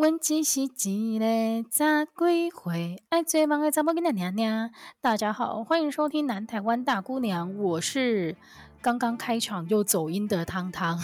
[0.00, 4.70] 问只是一个早几回，爱做梦的查某囡仔娘娘。
[5.02, 8.34] 大家好，欢迎收听南台湾大姑娘，我是
[8.80, 10.98] 刚刚开场就走音的汤汤，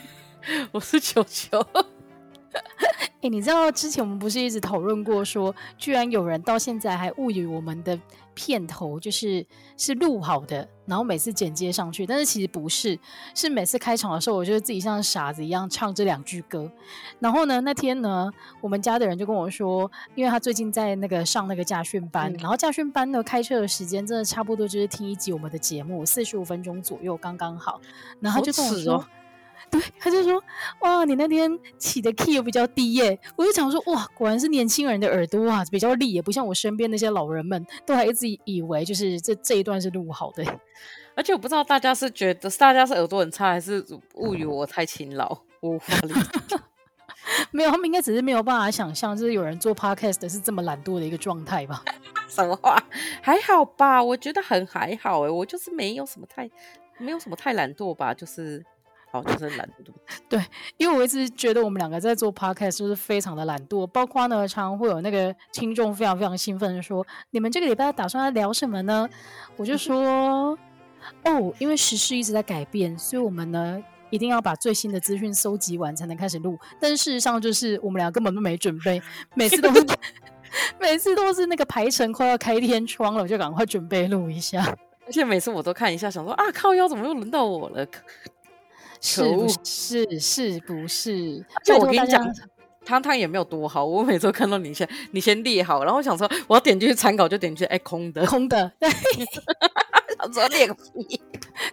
[0.72, 1.66] 我是球球。
[3.18, 7.98] 哎、欸，你知道之前我们不是一直讨论过说，说居然有人到现在还误以为我们的
[8.32, 9.44] 片头就是
[9.76, 12.96] 是录好的，然后每次剪接上去，但是其实不是，
[13.34, 16.70] 是每次开场的时候，我觉得自己像傻子一样唱这两句歌。
[17.18, 27.80] 然后呢，那天呢，我们家的人就跟我说，因为他最近在那个上那个驾训班，嗯、然后驾训班呢开车的时间真的差不多就是听一集我们的节目，四十五分钟左右刚刚好。
[28.20, 29.04] 然后他就跟我说。
[29.70, 30.42] 对，他就说
[30.80, 40.44] ：“哇，你那天起的 key 又比较低耶。”我就想说：“哇，果然是年轻人的耳朵啊，比较利，也不像我身边那些老人们，都还一直以为就是这这一段是录好的。”
[41.14, 46.14] 而且我不知道大家是觉得大家是耳朵很差，还是误以为我太勤劳，无法理
[46.46, 46.56] 解。
[47.50, 51.82] 没有，他们应该只是没有办法想象，就是有人做 podcast 是这么懒惰的一个状态吧？
[52.28, 52.80] 什么话？
[53.20, 56.48] 还好吧，我觉得很还好哎，我就是没有什么太
[56.98, 58.64] 没有什么太懒惰吧，就是。
[59.10, 59.90] 好，就是懒惰。
[60.28, 60.44] 对，
[60.76, 69.08] 因为我一直觉得我们两个在做 podcast 就是非常的懒惰，包括呢，常常会有那个听众非常非常兴奋的说：“你们这个礼拜打算要聊什么呢？”
[69.56, 70.58] 我就说
[71.24, 76.58] ：“哦，因为时事一直在改变，所以我们呢一定要把最新的资讯搜集完才能开始录。
[76.78, 79.00] 但是事实上就是我们俩根本都没准备，
[79.34, 79.86] 每次都是
[80.78, 84.62] 每次都是那个排程快要开天窗了，我就赶快准备录一下。
[85.06, 87.86] 而且每次我都看一下，想说啊，靠腰怎么又轮到我了？
[89.00, 91.44] 是不是是不是？
[91.64, 92.26] 就我跟你讲，
[92.84, 93.84] 汤汤也没有多好。
[93.84, 98.70] 我每次看到你先，你先列好，然后想说我要点进去参考，就点进去，哎，空的，空的。
[98.78, 98.88] 对，
[100.18, 101.20] 想说列个屁。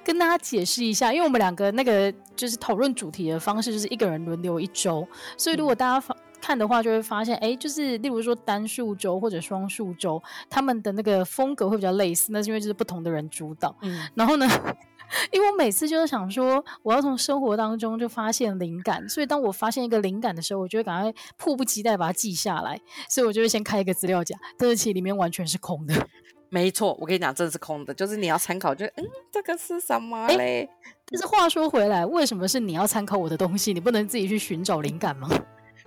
[0.03, 5.07] 跟大家解释一下，因为我们两个那个就是讨论主题的方式，就是一个人轮流一周。
[5.37, 12.31] 所以如果大家看的话，就会发现，哎、欸，就是例如说单数周或者双数周，他们的那个风格会比较类似。
[12.31, 13.75] 那是因为就是不同的人主导。
[13.81, 14.47] 嗯，然后呢？
[15.31, 25.93] 因为我每次就是想说，我要从生活当中就发现灵感，所以当我发现一个灵感的时候，我就会赶快迫不及待把它记下来，所以我就会先开一个资料夹，但是其实里面完全是空的。
[26.49, 30.69] 没错，我跟你讲，真的是空的，就是你要参考就，就嗯，这个是什么嘞？
[31.05, 33.73] 但是话说回来，为什么是你要参考我的东西？
[33.73, 35.27] 你不能自己去寻找灵感吗？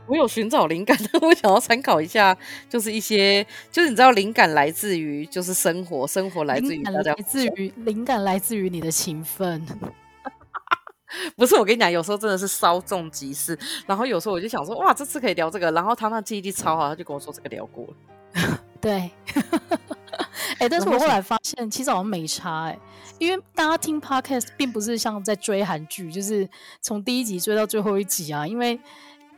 [0.09, 2.37] 我有寻找灵感，但我想要参考一下，
[2.69, 9.65] 就是一些，就是你知道，灵感来自于就是生活，生活来自于大家，来自于灵感来自于你的勤奋。
[11.37, 13.59] 不是，我跟你讲，有时候真的是稍纵即逝。
[13.87, 15.71] 然后有时候我就想说，哇，这次可以聊这个。
[15.73, 18.59] 然后他那记忆力超好，他就跟我说这个聊过了。
[18.81, 22.79] 对，哎、欸，但是我后来发现，其实好像没差哎、欸，
[23.19, 26.49] 因为大家听 podcast 并不是像在追韩剧，就是
[26.81, 28.81] 从第一集追到最后一集啊，因为。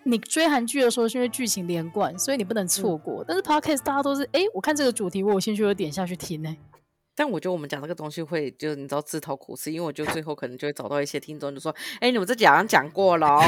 [0.03, 3.22] 你追韩剧的时候是因为剧情连贯，所以你不能错过。
[3.22, 6.59] 嗯、但是 Podcast 大家都是，哎、欸，我看这个主题，我有兴趣，我点下去听呢、欸。
[7.15, 13.43] 但我觉得我们讲这个东西会，就是你知道自讨苦吃，因为我觉得最后可能就会找到一些听众，就说，哎、欸，你们这讲讲过了、哦，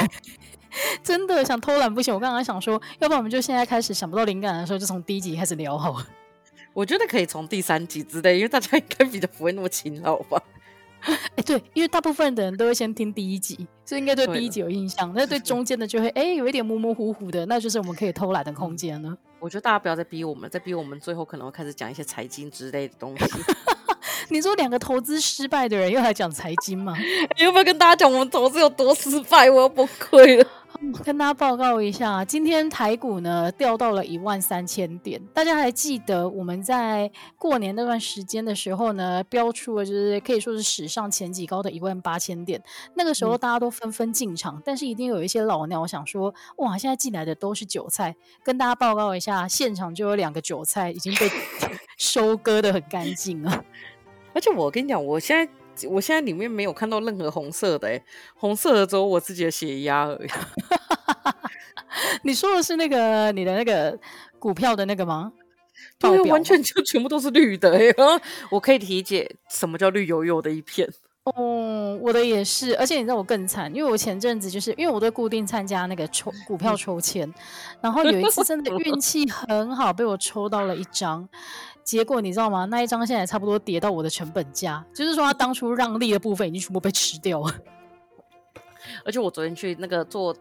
[1.03, 2.13] 真的想偷懒不行。
[2.13, 6.07] 我刚刚想说，要不然我们就现在开始想不到灵感的时候，就从第一集开始聊好了。
[6.75, 10.43] 我觉得可以从第三集之类，因为大家应该比较不会那么勤劳吧。
[11.35, 15.13] 哎、欸，对，因为大部分的人都会先听第一集，所以应该对第一集有印象。
[15.15, 19.17] 那对，对中间的就会哎、欸，有一点模模糊糊的，那就是我们可以偷懒的空间了。
[19.39, 23.25] 我觉得大家不要再逼我们，再逼我们，最后可能会开始讲一些财经之类的东西。
[24.31, 26.95] 你说两个投资失败的人又来讲财经吗？
[27.37, 29.51] 你 要不要跟大家讲我们投资有多失败？
[29.51, 30.47] 我要崩溃了。
[31.05, 35.21] 跟大家报告一下，今天台股呢掉到了一万三千点。
[35.33, 42.63] 大家还记得我们在过年那段时间的时候呢，标出了就是可以说是史上前几高的一万八千点。
[42.95, 48.15] 那个时候大家都纷纷进场，嗯，但是一定有一些老鸟想说，哇，现在进来的都是韭菜。
[48.43, 51.31] 跟大家报告一下，现场就有两个韭菜已经被
[51.97, 53.65] 收割的很干净了。
[54.35, 55.53] 而且我跟你讲，我现在。
[55.89, 58.03] 我现在里面没有看到任何红色的，哎，
[58.35, 60.29] 红色的只有我自己的血压而已。
[62.25, 63.99] 你说的是那个你的那个
[64.39, 65.33] 股票的那个吗？
[65.99, 67.95] 对，完全就全部都是绿的，哎，
[68.51, 70.89] 我可以理解什么叫绿油油的一片。
[71.25, 77.33] 哦，我的也是，而且你知道我更惨，因为我前阵子就是因为我都固定参加那个抽股票抽签，
[77.81, 81.29] 然后有一次真的运气很好，被我抽到了一张。
[81.85, 82.65] 结果你知道吗？
[82.67, 87.55] 那一张现在差不多跌到我的成本价，就是说他当初让利的部分已经全部被吃掉了。
[89.05, 90.35] 而且我昨天去那个做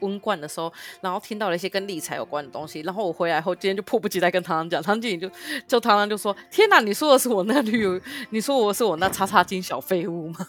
[0.00, 5.30] 温罐的时候，然后听到了一些跟理财有关的东西，然后我回来后今天就迫不及待跟唐唐讲，唐经理就
[5.66, 8.00] 就唐唐就说：“天哪，你说的是我那旅游，
[8.30, 10.46] 你说我是我那叉叉金小废物吗？”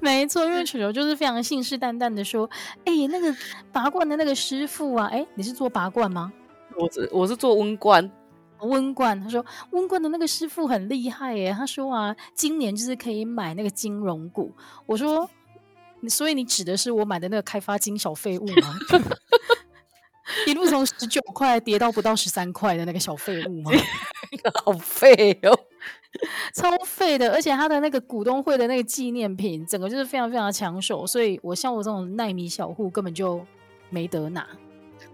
[0.00, 2.48] 没错，因为球球就是非常信誓旦旦的说
[2.84, 3.34] ：“哎、欸，那个
[3.72, 6.32] 拔罐的那个师傅啊，哎、欸，你是做拔罐吗？
[6.80, 8.10] 我是我是做温罐，
[8.60, 9.20] 温罐。
[9.20, 11.52] 他说温罐的那个师傅很厉害耶。
[11.52, 14.52] 他说啊，今年就是可以买那个金融股。
[14.86, 15.28] 我说，
[16.08, 18.76] 所以你指的是我买的那个开发金小废物吗？
[20.46, 23.72] 一路从十九块跌到不到十三块的那个小废物吗？
[24.64, 25.58] 好废哦。
[26.54, 33.44] ”超废的，而且他的那个股东会的那个纪念品，整个就是非常非常抢手，所以我像我这种耐米小户根本就
[33.90, 34.46] 没得拿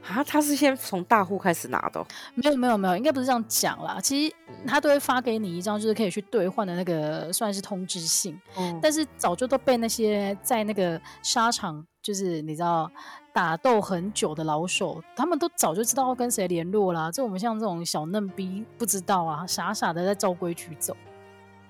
[0.08, 0.24] 啊！
[0.24, 2.04] 他是先从大户开始拿的？
[2.34, 3.98] 没有没有没有，应该不是这样讲啦。
[4.00, 4.34] 其实
[4.66, 12.90] 他都会发给你一张，就是可以去兑换的那个算是通知信，嗯，但是早就都被那些在那个沙场，就是你知道。
[13.36, 17.12] 打斗很久的老手，他们都早就知道要跟谁联络啦。
[17.12, 20.96] 就我们像这种小嫩逼，不知道啊，傻傻的在照规矩走。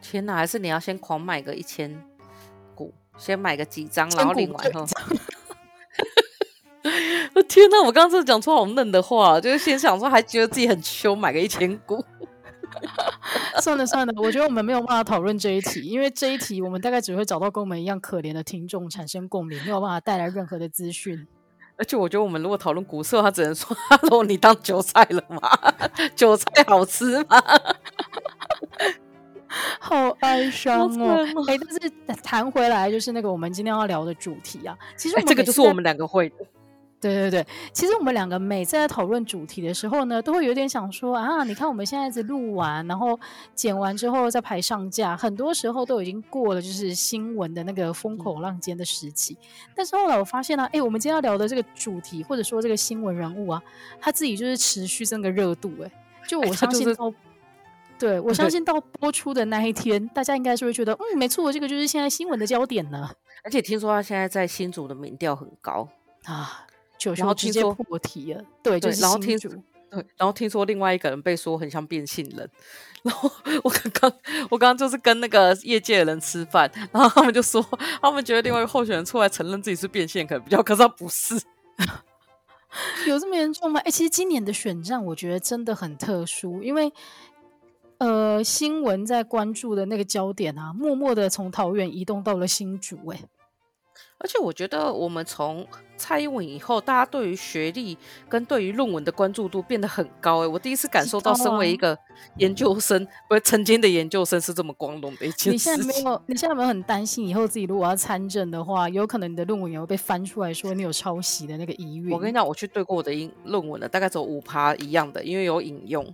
[0.01, 2.01] 天哪，还是你要先狂买个一千
[2.73, 4.87] 股，先买个几张，然后领完后。
[7.35, 12.05] 我 天哪，我刚刚真的讲出好嫩的话，就是先想说，还觉得自己很穷，买个一千股。
[13.63, 21.27] 算了算了，我觉得我们没有办法讨论这一题，因为这一题我们大概只会找到跟我们一样可怜的听众产生共鸣，没有办法带来任何的资讯。
[21.79, 25.41] 而且我觉得，我们如果讨论股色，他只能说：“Hello，你当韭菜了吗？
[26.15, 27.43] 韭菜好吃吗？”
[29.79, 31.25] 好哀伤哦。
[31.47, 36.37] 哎、欸，但是谈回来，就是那个我们今天要聊的主题啊，其实这个就是我们两个会的。
[36.99, 43.19] 对对对，其实我们两个每次在讨论主题的时候呢，都会有点想说啊，你看我们现在一直录完，然后
[43.55, 49.35] 剪完之后再排上架，很多时候都已经过了就是新闻的那个风口浪尖的时期。
[49.35, 53.63] 嗯、但是后来我发现呢、啊，哎，我们今天要聊的这个主题或者说这个新闻人物啊，
[54.01, 55.91] 他自己就是持续这个热度，哎，
[56.27, 57.13] 就我相信到，
[57.99, 63.11] 对我相信到播出的那一天，大家应该是会觉得，嗯，没错，这个就是现在新闻的焦点呢。
[63.45, 65.87] 而且听说他现在在新竹的民调很高
[66.25, 66.66] 啊。
[67.17, 69.39] 然后直接破题了，对，就是然后听
[69.89, 72.51] 对，然后听说另外一个人被说很像变性人，
[73.03, 73.31] 然后
[73.63, 74.13] 我刚刚
[74.51, 77.65] 我刚刚就是跟那个业界的人吃饭，然后他们就说
[78.03, 81.41] 他们觉得另外一个候选人出来承认自己是变性可能比较，可是他不是，
[83.07, 83.81] 有这么严重吗？
[83.85, 86.93] 哎，其实今年的选战我觉得真的很特殊，因为
[87.99, 93.21] 呃，新闻在关注的那个焦点啊，默默的从桃园移动到了新竹，哎。
[94.19, 95.67] 而且我觉得，我们从
[95.97, 97.97] 蔡英文以后，大家对于学历
[98.29, 100.43] 跟对于论文的关注度变得很高。
[100.43, 101.97] 哎，我第一次感受到，身为一个
[102.39, 105.53] 研究生，啊、不是曾经的研究生，是这么光荣的一件事情。
[105.53, 106.23] 你现在没有？
[106.27, 112.11] 你现在有没有很担心，以后自己如果要参政的话，有可能你的论文也会被翻出来说你有抄袭的那个疑虑？
[112.11, 116.05] 我跟你讲，我去对过我的英论文了，大概只有五趴一样的，因为有引用。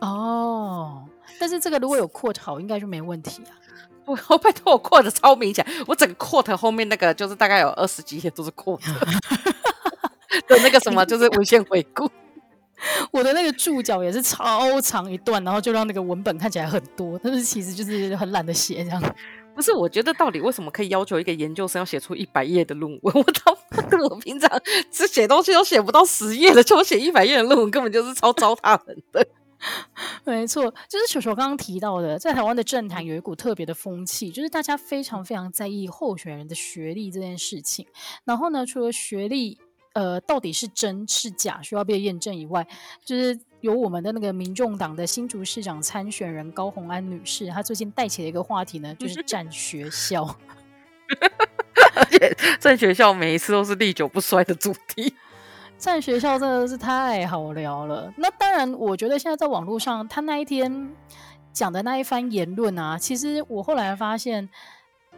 [0.00, 1.04] 哦，
[1.38, 3.54] 但是这个如果有 quote 好，应该就没问题啊。
[4.04, 8.80] 我后背都有 quote 超明显，我整个 quote 后面那个就是大概有二十几页都是 quote
[10.46, 12.10] 的那个什么就是文献回顾。
[13.12, 19.00] 我的那个注脚也是超长一段，然后就让那个文本看起来很多，但是其实就是很懒得写这样。
[19.54, 23.14] 不是，我觉得到底为什么可以要求一个研究生要写出一百页的论文？
[23.14, 24.50] 我他妈我平常
[24.90, 29.26] 只写东西都写不到十页的，就我写一百页的论文，根本就是超糟蹋人的。
[30.24, 37.86] 没错，就是球球刚刚提到的，在台湾的政坛有一股特别的风气，就是大家非常非常在意候选人的学历这件事情。
[38.24, 39.58] 然后呢，除了学历，
[39.94, 42.66] 呃，到底是真是假，需要被验证以外，
[43.04, 50.24] 就是有我们的那个民众党的新竹市长参选人高虹安女士，她最近带起了一个话题呢，就是占学校，
[51.94, 55.14] 而且战学校每一次都是历久不衰的主题。
[55.84, 58.10] 在学校真的是太好聊了。
[58.16, 60.90] 那当然，我觉得现在在网络上，他那一天
[61.52, 64.48] 讲的那一番言论啊，其实我后来发现。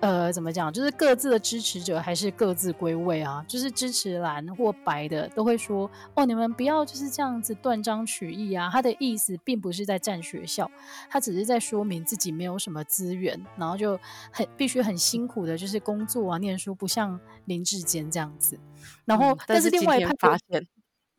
[0.00, 0.70] 呃，怎么讲？
[0.72, 3.44] 就是各自的支持者还是各自归位啊。
[3.48, 10.70] 就是支持蓝或白的都会说：“哦，你们不要就是这样子断章取义啊。”他的意思并不是在占学校，
[11.08, 13.98] 他只是在说明自己没有什么资源，然后就
[14.30, 18.58] 很必须很辛苦的，就是工作啊、念书，不像林志坚这样子。
[19.06, 20.66] 然后，嗯、但是另外一派发现。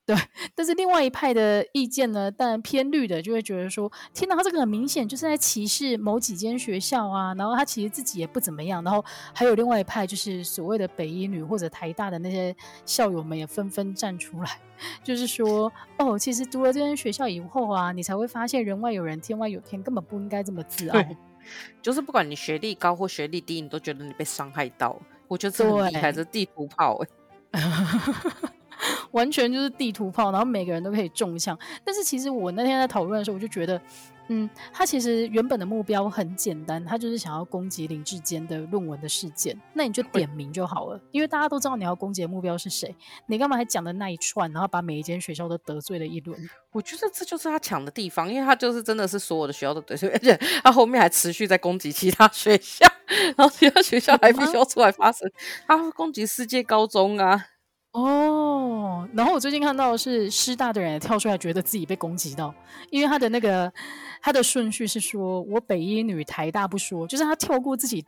[0.08, 0.16] 对，
[0.56, 14.62] 但是另外一派的意见呢，当然偏绿的就会觉得说，天哪，他这个很明显就是在歧视某几间学校啊，然后他其实自己也不怎么样，然后还有另外一派就是所谓的北医女或者台大的那些校友们也纷纷站出来，
[15.04, 21.04] 就是说，哦，其实读了这间学校以后啊，你才会发现人外有人，天外有天，根本不应该这么自傲。
[21.82, 24.98] 就是不管你学历高或学历低，你都觉得你被伤害到。
[25.28, 27.02] 我觉得这很厉害，这地图炮
[27.52, 27.62] 哎。
[29.12, 31.58] 完全就是地图炮，然后每个人都可以中枪。
[31.84, 33.82] 但是其实我那天在讨论的时候，我就觉得，
[34.30, 39.60] 嗯，他其实原本的目标很简单，他就是想要攻击林志坚的论文的事件。
[39.74, 42.94] 那你就点名就好了，因为大家都知道你要攻击的目标是谁。
[43.28, 46.38] 你干嘛还讲的那一串，然后把每一间学校都得罪了一轮？
[46.72, 52.86] 我觉得这就是他抢的地方，因为他就是真的是所有的学校都得罪，而且他后面还持续在攻击其他学校，
[53.36, 55.28] 然后其他学校还必须要出来发声。
[55.66, 57.48] 他会攻击世界高中啊。
[57.92, 62.54] 哦，然后我最近看到的是师大的人也跳出来，觉得自己被攻击到，
[62.92, 63.72] 因为他的那个
[64.22, 68.06] 他的顺序是说，我北一女台大不说，就是他跳过自己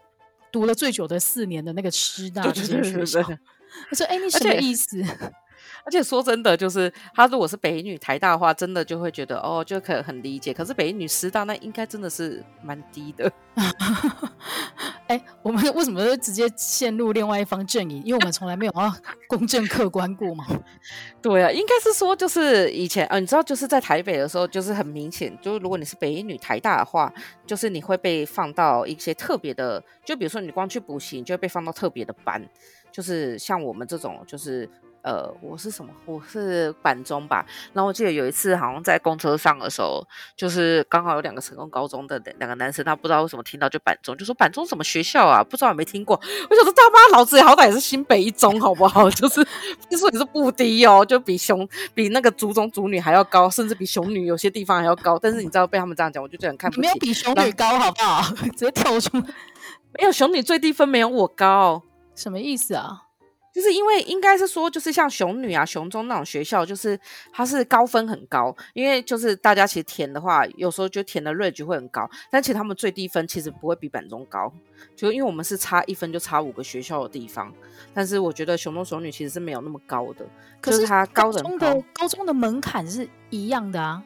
[0.51, 3.21] 读了最久的四年的那个师大这些学校。
[3.21, 5.01] 他说：“哎，你什么意思？”
[5.85, 10.53] 而且说真的，就是他如果是北一女台大的话，真的就会觉得哦，就可以很理解。
[10.53, 13.31] 可是北一女师大那应该真的是蛮低的。
[15.09, 17.99] 哎，我们为什么会直接陷入另外一方阵营？
[18.05, 18.95] 因为我们从来没有啊
[19.27, 20.45] 公正客观过嘛。
[21.19, 27.11] 对啊，应该是说就是以前啊，你知道就是在台北的时候，就是很明显，就是如果你是北一女台大的话，
[27.47, 32.47] 就是你会被放到一些特别的，就比如说你光去补习，你就会被放到特别的班，
[32.91, 34.69] 就是像我们这种就是。
[35.01, 35.91] 呃，我是什么？
[36.05, 37.45] 我是板中吧。
[37.73, 45.43] 然后我记得有一次，好像在公车上的时候，就是刚好有两个成功高中的两个男生，他不知道为什么听到就板中，就说板中什么学校啊？
[45.43, 46.19] 不知道有没听过。
[46.49, 49.09] 我想说大妈，老子也好歹也是新北一中，好不好？
[49.11, 49.45] 就是
[49.89, 55.17] 听说你是不低哦，就比熊比那个族中族女还要高，甚至比熊女有些地方还要高。
[55.17, 56.81] 但是你知道被他们这样讲，我就觉得很看不起。
[56.81, 58.35] 没有比熊女高，好不好？
[58.55, 59.17] 直接跳出。
[59.97, 61.81] 没有熊女最低分没有我高，
[62.15, 63.08] 什么意思啊？
[63.53, 66.99] 就是因为应该是说，就是像雄女啊、雄中那种学校，就是
[67.31, 68.55] 它是高分很高。
[68.73, 74.53] 因为就是大家其实填的话，有时候就填的 range 会很高，但其实他们最低分其实不会比板中高。
[74.95, 77.53] 就因为我们是差一分就差五个学校的地方，
[77.93, 80.25] 但是我觉得雄中雄女其实是没有那么高的。
[80.61, 84.03] 可是它高中的高，高中的门槛是一样的啊？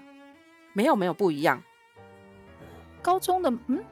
[0.74, 1.62] 没有没有不一样。
[3.02, 3.84] 高中的嗯。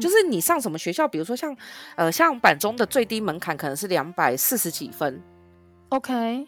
[0.00, 1.56] 就是你上什么学校，比如说像，
[1.96, 5.22] 呃，像板中的最低门槛可能是两百四十几分
[5.90, 6.46] ，OK，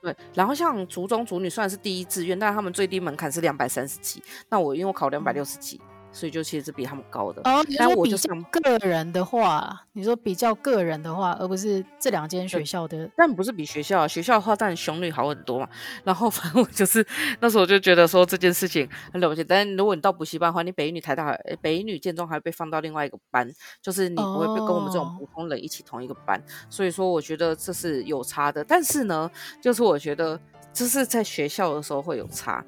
[0.00, 5.80] 对，然后像族中族女虽然是第一志愿，但是他们最低门槛是两百三十几，那我因为我考两百六十几。
[5.80, 7.42] 嗯所以就其实是比他们高的。
[7.44, 13.10] 哦，但我就想个人的话，你说比较个人的话，而不是这两间学校的。
[13.16, 15.68] 但不是比学校，学校的话，但雄女好很多嘛。
[16.04, 17.04] 然后 反正我就是
[17.40, 19.42] 那时候就觉得说这件事情很了不起。
[19.42, 23.50] 但如果你到补习班的话，你北一女、台大、北一女、建中还被放到另外一个班，
[23.82, 26.38] 就是你不会被跟我们这种普通人一起同一个班。
[26.38, 28.62] 哦、所以说，我觉得这是有差的。
[28.62, 29.28] 但是呢，
[29.60, 30.38] 就是我觉得
[30.72, 32.64] 这是在学校的时候会有差。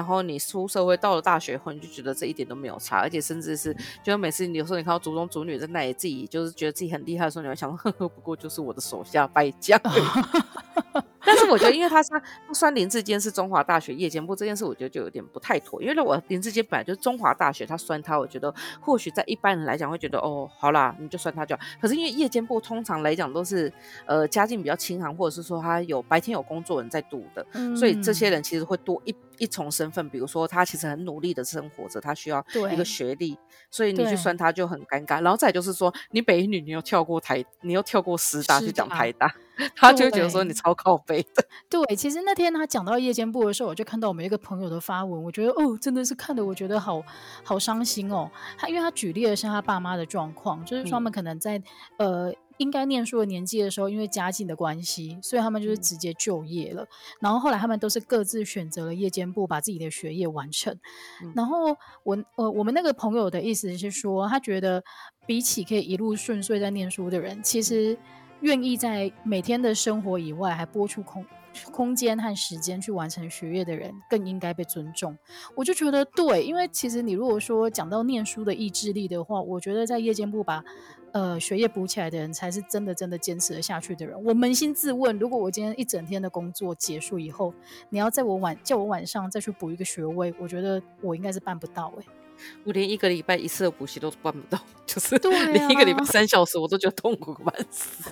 [0.00, 9.78] 然后你出社会到了大学后，你就觉得这一点都没有差，而且甚至是，就每次你有时候你看到族中族女在那里自己就是觉得自己很厉害的时候，你会想说，呵呵，不过就是我的手下败将。
[11.26, 12.22] 但是我觉得，因为他他
[12.52, 15.82] 酸林志坚是中华大学夜间部这件事，我觉得就有点不太妥。
[15.82, 21.62] 因为我林志坚本来就是中华大学，他酸他，我觉得或许在一般人来讲会觉得，哦，好啦，你就酸他就好。
[21.80, 23.72] 可是因为夜间部通常来讲都是
[24.06, 29.14] 呃家境比较清寒，或者是说他有白天有工作人在读的，嗯、所以这些人其实会多一。
[29.40, 33.38] 一重身份，比如说他其实很努力的生活着，他需要一个学历，
[33.70, 35.22] 所以你去酸他就很尴尬。
[35.22, 39.34] 然后再就是说，你北一女，你又跳过台，你又跳过师大去讲台大，
[39.76, 41.44] 他就会觉得说你超靠背的。
[41.68, 47.02] 对，其实那天他讲到夜间部的时候，我就看到我们一个朋友的发文，我觉得哦，真的是看的我觉得好
[47.42, 48.30] 好伤心哦。
[48.58, 51.58] 他因为他举例的是他爸妈的状况，就是说他们可能在、
[51.98, 52.34] 嗯、呃。
[52.60, 56.82] 应该念书的年纪的时候，因为家境的关系，所以他们就是直接就业了。
[56.82, 56.88] 嗯、
[57.20, 60.78] 然后后来他们都是各自选择了夜间部，把自己的学业完成。
[61.24, 64.84] 嗯、然后我呃，我们那个朋友的意思是说，他觉得
[65.24, 67.96] 比起可以一路顺遂在念书的人，其实
[68.40, 71.24] 愿意在每天的生活以外还拨出空
[71.72, 75.16] 空间和时间去完成学业的人，更应该被尊重。
[75.56, 80.64] 我就觉得对，因为其实你如果说讲到念书的意志力的话，我觉得在夜间部把。
[81.12, 84.16] 呃，学业补起来的人才是真的真的坚持得下去的人。
[84.22, 87.52] 我扪心自问，如果我今天一整天的工作结束以后，
[87.88, 92.19] 你要在我晚叫我晚上再去补一个学位，我觉得我应该是办不到哎、欸。
[92.64, 95.16] 我连一个礼拜一次的补习都办不到， 就是
[95.52, 98.10] 连一个礼拜三小时我都觉得痛苦个半死。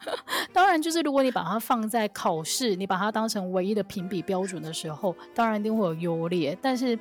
[0.52, 6.98] 当然，就是如果你把它放在考试，你把它当成唯一的评比标准的时候，当然一定会有优劣，但是。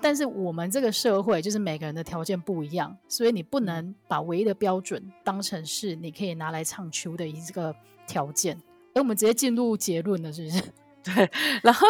[0.00, 7.74] 但是我们这个社会就是每个人的条件不一样，所以你不能把唯一的标准当成是你可以拿来唱秋的一个
[8.06, 8.60] 条件。
[8.94, 10.62] 而我们直接进入结论了，是不是？
[11.02, 11.30] 对。
[11.64, 11.86] 然后，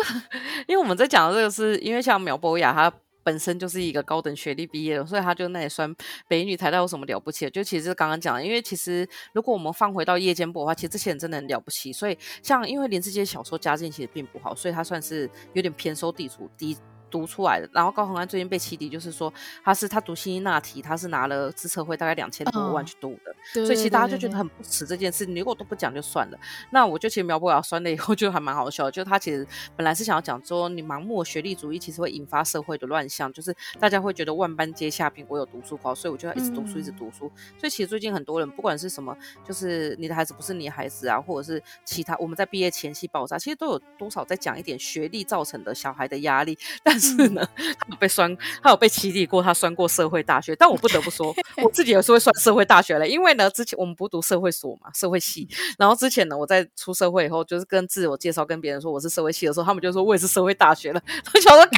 [0.69, 2.93] 因为我们在讲的这个是，因为像苗博雅她
[3.25, 5.93] 本身就是一个高等学历毕业的，所以他就那也算
[6.29, 7.51] 北女台大有什么了不起的？
[7.51, 11.93] 就其实刚刚讲，因为其实如果我们放回到夜间部的话，其实这些人真的很了不起。
[11.93, 16.77] 所以像因为林志杰小时候家境其实并不好，所以他算是有点偏收地主低。
[17.15, 17.71] 读出来的。
[17.73, 25.25] 然后高虹安最近被起底，就是说他是他读辛辛那提，他是拿了资策会大概两千多万去读的，哦、所以其实大家就觉得很不耻这件事。
[25.25, 26.39] 你如果都不讲就算了，
[26.71, 37.31] 那我就其实苗博雅酸了以后就还蛮好笑的，就他其实本来是想要讲说，你盲目的学历主义其实会引发社会的乱象，就是大家会觉得万般皆下品，我有读书高，所以我就要一直读书，一直读书。
[37.35, 39.17] 嗯、所以其实最近很多人不管是什么，
[39.47, 46.59] 就是你的孩子不是你孩子啊，或者是其他，我们在毕业前夕爆炸，其实都有多少在讲一点学历造成的小孩的压力。
[46.83, 50.55] 但是呢，嗯、 他有被酸，他有被起底过，他酸过社会大学。
[50.57, 55.49] 但我不得不说， 我自己也是会酸社会大学了，因为呢，之前我们不读社会所嘛，社会系。
[55.79, 61.01] 然后之前呢，我在出社会以后，就是跟自我介绍跟别人说我是社会系的时候，他们就说我也是社会大学了。
[61.25, 61.71] 他想说，老师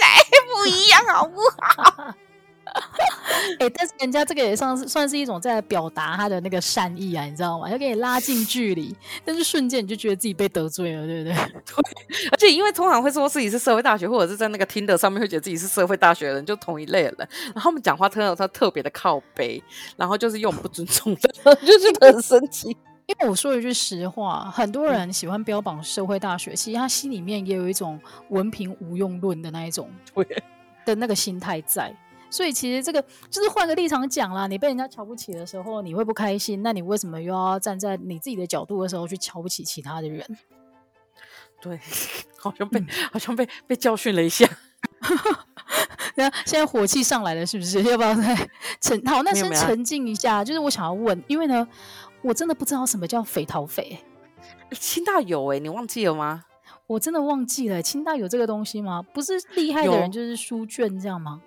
[0.00, 0.22] 来，
[0.54, 2.14] 不一样好不好？
[3.58, 7.70] 哎、欸，但是人家这个也算是算是一种在表达他的那个善意啊，你知道吗？
[7.70, 11.34] 要给你拉近距离，但是瞬间你就觉得自己被得罪了，对不对？
[11.34, 19.62] 对，而且因为通常会说自己是社会大学，或者是在那个 Tinder 上面会觉得自己是社会大学的人，就同一类的人，然后他们讲话特他特别的靠背，
[19.96, 22.76] 然后就是用不尊重的， 就是很生气。
[23.06, 27.98] 因为我说一句实话，很多人喜欢标榜社会大学，其实他心里面也有一种
[28.28, 30.24] 文凭无用论的那一种，对
[30.84, 31.92] 的那个心态在。
[32.30, 36.62] 所以其实这个就是换个立场讲啦，你被人家瞧不起的时候，你会不开心。
[36.62, 40.24] 那你为什么又要站在你自己的角度的时候去瞧不起其他的人？
[41.60, 41.78] 对，
[42.38, 44.48] 好像被、嗯、好像被被教训了一下。
[46.16, 47.82] 那现在火气上来了，是不是？
[47.84, 48.48] 要不要再
[48.80, 49.04] 沉？
[49.06, 50.44] 好，那先沉静一下。
[50.44, 51.66] 就是我想要问，因为呢，
[52.22, 53.98] 我真的不知道什么叫斐陶斐。
[54.72, 56.44] 清大有哎、欸，你忘记了吗？
[56.86, 59.02] 我真的忘记了，清大有这个东西吗？
[59.12, 61.40] 不是厉害的人就是书卷这样吗？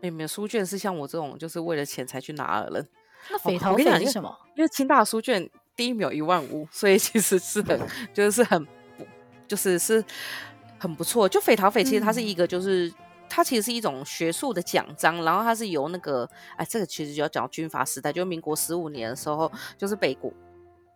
[0.00, 2.88] 没有没有，书卷是像我这种就是为了钱才去拿的人。
[3.30, 4.36] 那斐陶斐是什么？
[4.56, 7.80] 因为清大书卷第一秒一万五，所以其实是很
[8.12, 8.66] 就是很
[9.46, 10.04] 就是是
[10.78, 11.28] 很不错。
[11.28, 12.94] 就匪逃匪其实它是一个就是、嗯、
[13.28, 20.32] 它其实是一种学术的奖章，然后它是由那个哎这个其实就要讲军阀时代，就民国十五年的时候，就是北国。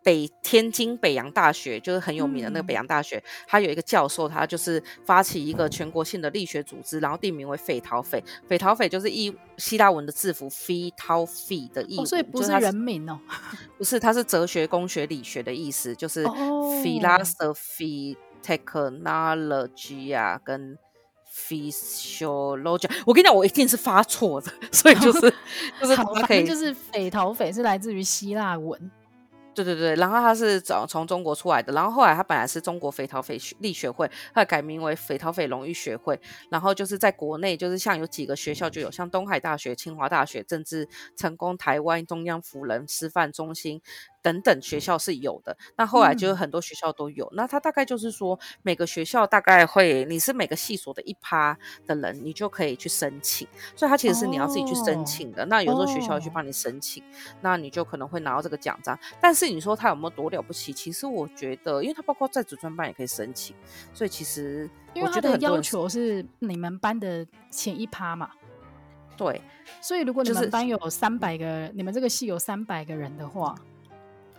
[0.06, 8.23] 北天津北洋大学就是很有名的那个北洋大学，他、嗯、有一个教授，他就是发起一个全国性的力学组织，然后定名为斐陶斐。
[8.47, 13.19] 斐陶斐就是意希腊文的字符 phi tau phi 的意思、哦，所以不是人名哦，
[13.76, 20.78] 不是，它是哲学、工学、理学的意思，就是 philosophy、technology 啊，跟
[21.28, 22.88] physiology。
[23.04, 25.34] 我跟你讲，我一定是发错的，所以就是
[25.80, 28.88] 就是可以，就是斐陶斐是来自于希腊文。
[29.56, 43.80] 对对对，然后他是从从中国出来的，然后后来他本来是中国斐陶斐力学会，后来改名为匪逃匪荣誉学会，然后就是在国内，就是像有几个学校就有，像东海大学、清华大学、政治成功、台湾中央辅仁师范中心。
[44.26, 47.25] 等等学校是有的，那后来就是很多学校都有。
[47.26, 53.47] 嗯、那他大概就是说，每个学校大概会，你是每个系所的一趴的人，你就可以去申请。
[53.76, 55.45] 所以他其实是你要自己去申请的。
[55.45, 57.06] 哦、那有时候学校去帮你申请，哦、
[57.41, 58.99] 那你就可能会拿到这个奖章。
[59.21, 60.73] 但是你说他有没有多了不起？
[60.73, 63.54] 其实我觉得，因为他包括在职专班也可以申请，
[63.95, 68.30] 所以其实我觉得很要求是你们班的前一趴嘛。
[69.17, 69.41] 对，
[69.80, 73.54] 所以如果你们班有三百个，就是、你们这个系有三百个人的话。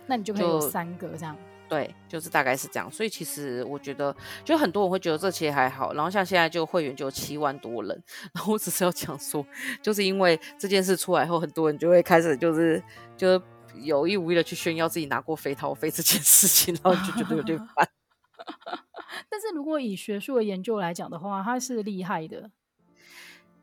[0.08, 1.36] 那你就可以有三个这样，
[1.68, 2.90] 对，就是大概是这样。
[2.90, 5.92] 所以其实我觉得，就很多人会觉得这其实还好。
[5.92, 9.46] 然后像现在就会员就有七万多人， 然后我只是要讲说，
[9.82, 12.82] 就是因为这件事出来后，很多人就会开始就是
[13.16, 13.40] 就
[13.74, 17.88] 有意无意的去炫耀自己拿过飞桃飞这件事情，然后就觉得有点烦。
[19.28, 22.50] 但是如果以学术的研究来讲的话，它是厉害的。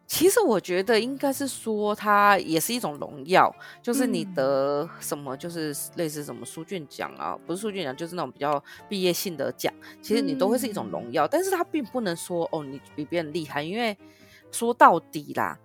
[0.08, 11.26] 其实我觉得应该是说，它也是一种荣耀，就是你得什么，就是类似什么书卷奖啊，嗯、不是书卷奖，就是那种比较毕业性的奖，其实你都会是一种荣耀。
[11.26, 13.98] 嗯、但是它并不能说哦，你比别人厉害，因为
[14.52, 15.58] 说到底啦，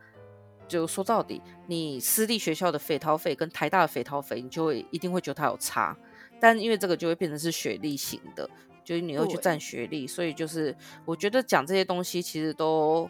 [0.66, 5.94] 就说到底，你私立学校的匪掏费跟台大的匪掏费，你就会一定会觉得它有差。
[6.40, 8.48] 但因为这个就会变成是学历型的，
[8.82, 10.74] 就是你会去占学历，所以就是
[11.04, 13.06] 我觉得讲这些东西其实都。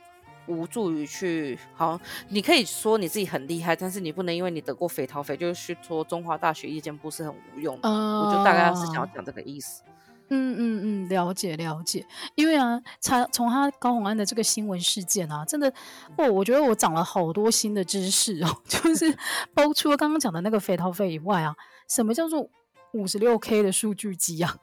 [0.50, 7.88] 无助于去好，你可以说你自己很厉害，但是你不能因为你得过斐陶斐，就是说中华大学夜间部是很无用的。
[7.88, 9.82] Uh, 我就大概是想要讲这个意思。
[10.32, 12.06] 嗯嗯嗯，了解了解。
[12.36, 15.72] 因为啊，他从他高虹安的这个新闻事件啊，真的，
[16.16, 18.48] 哦，我觉得我长了好多新的知识哦。
[18.66, 19.16] 就是
[19.54, 21.54] 包除了刚刚讲的那个肥桃费以外啊，
[21.88, 22.48] 什么叫做
[22.92, 24.54] 五十六 K 的数据集啊？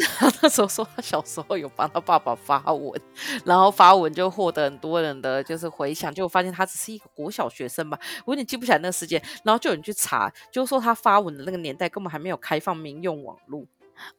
[0.00, 3.00] 他那时候说，他小时候有帮他爸爸发文，
[3.44, 13.64] 然后发文就获得很多人的就是回响，就发现他只是一个国小学生吧，我有点记不起来那个时间，然后就有人去查，就说他发文的那个年代根本还没有开放民用网络，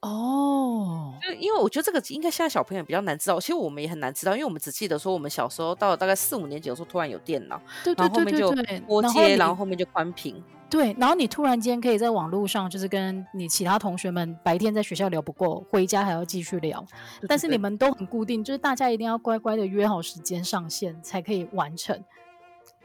[0.02, 10.44] 哦，就因为我觉得这个应该现在小朋友比较难知道，其实我们也很难知道，因为我们只记得说我们小时候到了大概四五年级的时候，突然有电脑，对对对对对，拨接，然后后面就宽屏。
[10.74, 16.84] 对，然后你突然间可以在网络上，就是跟你其他同学们白天在学校聊不够，回家还要继续聊。
[17.28, 21.96] 但是你们都很固定，就是大家一定要乖乖的约好时间上线才可以完成。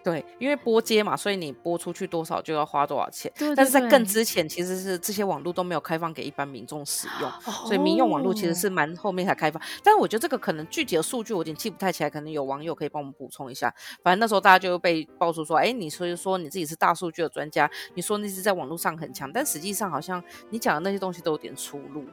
[0.08, 3.30] 对，因为拨接嘛，所以你拨出去多少就要花多少钱。
[3.36, 9.62] 对对对，但是在更之前，其实是这些网络都没有开放给一般民众使用，哦、所以民用网络其实是蛮后面才开放。
[9.84, 13.70] 但是我觉得这个可能具体的数据我有点记不太起来，可能有网友可以帮我们补充一下。
[14.02, 22.04] 反正那时候大家就被爆出说，哎，你所以说你自己是大数据的专家，你说那是在网络上很强，但实际上好像你讲的那些东西都有点出入。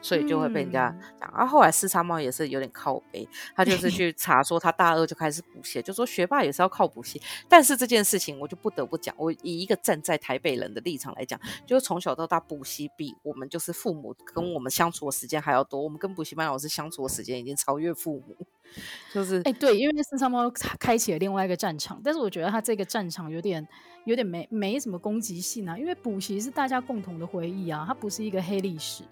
[0.00, 7.20] 所以就会被人家讲，啊，后来四叉猫也是有点靠背，他就是 去查说他大二就开始补习，就说学霸也是要靠补习。
[7.48, 18.36] 但是这件事情我就不得不讲，我以一个站在台北人的立场来讲，就是从小到大补习比我们就是父母跟我们相处的时间还要多，我们跟补习班老师相处的时间已经超越父母。
[19.12, 23.64] 就是哎、欸，对，因为四叉猫开启了另外一个战场，但是我觉得他这个战场有点
[24.04, 29.04] 有点没没什么攻击性啊，因为补习是大家共同的回忆啊，它不是一个黑历史。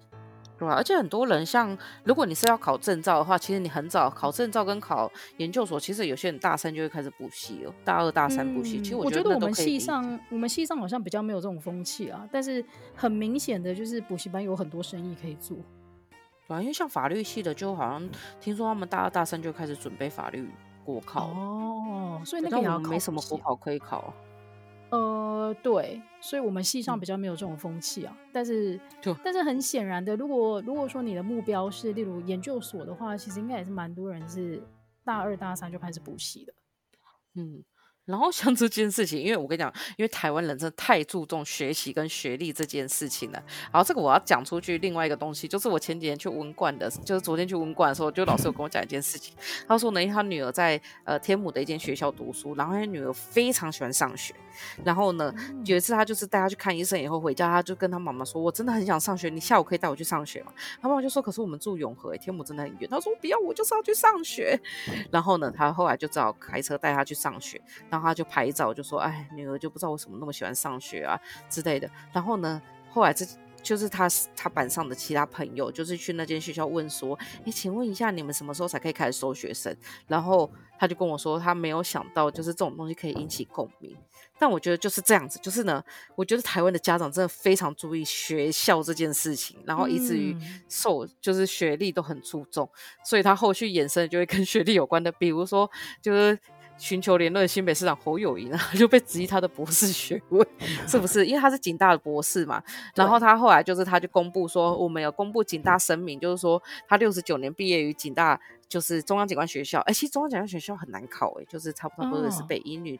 [0.62, 8.79] 对啊，而且很多人像，如果你是要考证照的话，其实你很早考证照跟考研究所，其实有些人大三就会开始补习了，大二大三补习。
[8.79, 12.25] 嗯、其实我觉得我们系上，我们系上好像比较没有这种风气啊。
[12.31, 15.57] 但是很明显的就是补习班有很多生意可以做。
[16.46, 18.09] 对啊，因为像法律系的，就好像
[18.40, 20.48] 听说他们大二大三就开始准备法律
[20.85, 24.14] 国考哦，所以那个也没什么国考可以考。
[24.92, 28.14] 呃，对，所以我们系上比较没有这种风气啊。
[28.16, 28.78] 嗯、但是，
[29.24, 34.62] 但是很显然的，如果如果说你的目标是例如研究所的话，其实应该也是蛮多人是
[35.02, 36.55] 大二大三就开始补习的。
[37.35, 37.64] 嗯。
[38.04, 43.42] 然后像这件事情，因为我跟你讲，因为台湾人真的太注重学习跟学历这件事情了。
[43.72, 49.34] 然后这个我要讲出去另外一个东西，就是我前几天去文冠的，就是昨天去文冠的时候，就老师有跟我讲一件事情。
[49.68, 54.34] 他说呢，他女儿在呃天母的一间学校读书，然后他女儿非常喜欢上学。
[54.84, 55.32] 然后呢，
[55.64, 64.60] 有一次他就是带她去看医生以后回家，他就跟他妈妈说：“我真的很想上学，你下午可以带我去上学吗？”他妈妈就说：“可是我们住永和，天母真的很远。”他说：“不要，我就是要去上学。”
[65.10, 67.58] 然后呢，他后来就只好开车带她去上学，
[67.92, 68.72] 然后他就拍照。
[68.72, 71.88] 就说哎，女儿就不知道为什么那么喜欢上学啊之类的。
[72.11, 73.24] 然后呢，后来这
[73.62, 79.76] 就是他他班上的其他朋友，就是去那间学校问说，哎，请问一下，你们什么时候才可以开始收学生？
[80.09, 83.96] 然后他就跟我说，他没有想到就是这种东西可以引起共鸣。
[84.38, 85.85] 但我觉得就是这样子，就是呢，
[86.16, 90.37] 我觉得台湾的家长真的非常注意学校这件事情，然后以至于
[90.68, 92.68] 受就是学历都很注重，
[93.05, 96.37] 所以他后续衍生就会跟学历有关的，比如说就是。
[96.83, 100.45] 寻求联络的新北市长侯友谊呢， 就被质疑他的博士学位
[100.88, 101.25] 是不是？
[101.25, 102.61] 因为他是警大的博士嘛。
[102.97, 109.79] 然后他后来就是，他就公布说，我们有公布警大声明，就是说他六十九年毕业于警大，就是中央警官学校。
[109.83, 112.99] 哎，其实中央警官学校很难考，哎，就是差不多都是北英女。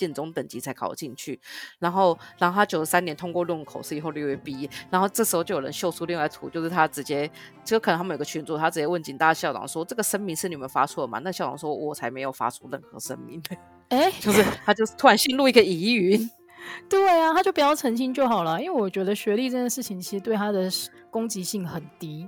[0.00, 1.38] 建中等级才考进去，
[1.78, 7.30] 然后，然后他九十三年通过论文口试以后六月毕业，然后这时候就有人秀出另外图，就是他直接
[7.62, 13.42] 就可能他们有个群组，他直接问警大校长说：“这个声明是你们发出的吗？”那校长说：“我才没有发出任何声明。”
[13.90, 16.30] 哎，就是他就突然陷入一个疑云。
[16.88, 20.70] 对啊，他就不要澄清就好了，因为我觉得学历这件事情其实对他的
[21.10, 22.26] 攻击性很低。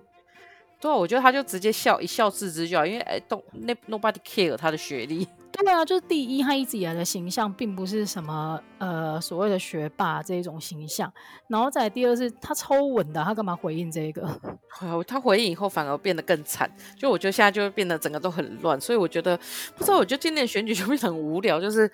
[0.83, 5.27] 对啊，我觉得他就直接笑一笑置之就好，因为哎，都那 nobody care 他的学历。
[5.53, 11.13] 对啊，就是第一，他一直以来的形象并不是什么呃所谓的学霸这一种形象，
[11.47, 14.29] 然后再第二是他超稳的，他干嘛回应这个？
[15.07, 16.69] 他回应以后反而变得更惨，
[16.99, 19.39] 就我觉得现在就会变得整个都很乱，所以我觉得
[19.77, 21.89] 不知道，我觉得今年选举就会很无聊，就是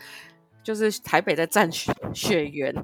[0.63, 2.75] 就是台北在战血血缘。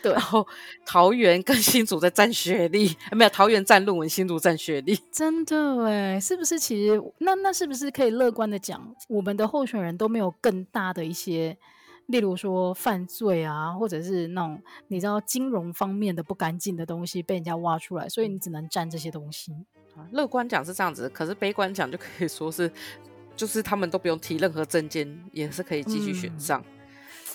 [0.00, 0.46] 对，然后
[0.86, 6.58] 桃园跟新竹在占学历，没有桃园占论文，新竹占学历，真的哎，是不是？
[6.58, 11.56] 其实那那是不是可以乐观的讲，我们的候选人都没有更大的一些，
[12.06, 19.52] 例如说犯罪啊，或者是那种你知道金融方面的不干净的东西被人家挖出来，所以你只能占这些东西。
[20.12, 22.70] 乐观讲是这样子，可是悲观讲就可以说是，
[23.34, 26.60] 就是他们都不用提任何证件，也是可以继续选上。
[26.60, 26.77] 嗯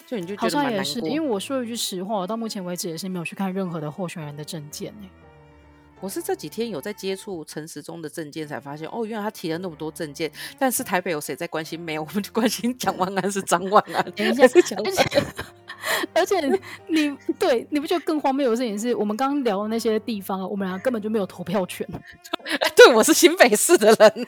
[0.06, 4.94] 就你就觉得好像也是，因为我说一句实话，我到目前为止也是没有去看任何的候选人的政见。
[6.00, 11.80] 我是这几天有在接触陈时中的证件，才发现哦，原来他提了那么多证件，但是台北有谁在关心？
[11.80, 14.04] 没有，我们就关心蒋万安是张万安。
[14.12, 14.44] 等一下，
[16.14, 16.42] 而且
[16.88, 21.88] 你对你不觉得更荒谬的事情是，我们刚刚聊的那些地方，我们俩根本就没有投票权。
[22.76, 24.28] 对，我是新北市的人。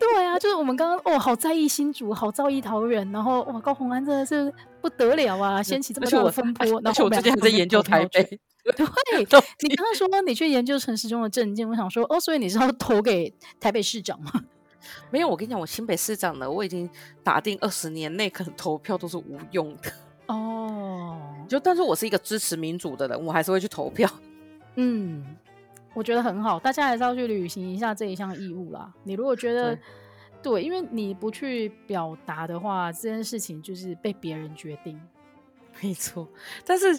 [0.00, 6.80] 对啊，就是我们刚刚哦，好在意新竹，好在意桃园，然后哇，高红安真的是不得了啊，掀起这么大的风波。
[6.82, 8.22] 而且我最近还在研究台北，
[8.76, 8.86] 对，
[9.68, 14.32] 你刚刚说你去研究城市中的政见，我想说，哦，所以你是要投给台北市长吗？
[15.12, 16.88] 没有，我跟你讲，我新北市长呢，我已经
[17.22, 19.92] 打定二十年内可能投票都是无用的。
[20.26, 24.08] 哦，就但是我是一个支持民主的人，我还是会去投票。
[24.76, 25.22] 嗯，
[25.94, 28.92] 我觉得很好，大家还是要去履行一下这一项义务啦。
[29.04, 29.74] 你如果觉得
[30.42, 35.00] 对，对，因为你不去表达的话，这件事情就是被别人决定。
[35.80, 36.28] 没错，
[36.64, 36.98] 但是。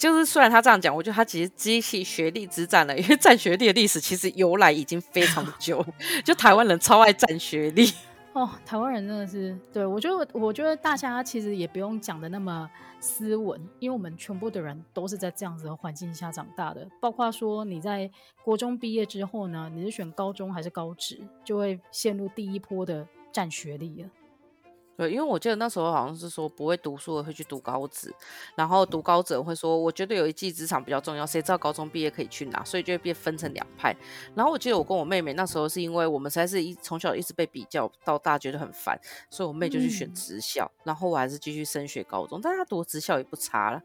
[0.00, 5.84] 就是虽然他这样讲，我觉得他其实激起学历之战了，因为占学历的历史其实由来已经非常久，
[6.24, 7.92] 就台湾人超爱占学历
[8.32, 18.08] 哦，台湾人真的是对，我觉得我觉得大家其实也不用讲的那么斯文，因为我们全部的人都是在这样子的环境下长大的，包括说你在
[18.44, 24.08] 国中毕业之后呢，你是选高中还是高职，就会陷入第一波的占学历了。
[25.00, 28.14] 对，因为我记得那时候好像是说不会读书的会去读高职，
[28.54, 33.96] 然后读高职会说，我觉得有一技之长比较重要，谁知道高中毕业可以去哪，所以就会变分成两派。
[34.34, 43.80] 然后我记得我跟我妹妹那时候是因为我们实在是一从小一直被比较到大，觉得很烦，所以我妹就去选职校，嗯、然后我还是继续升学高中，但她读职校也不差了。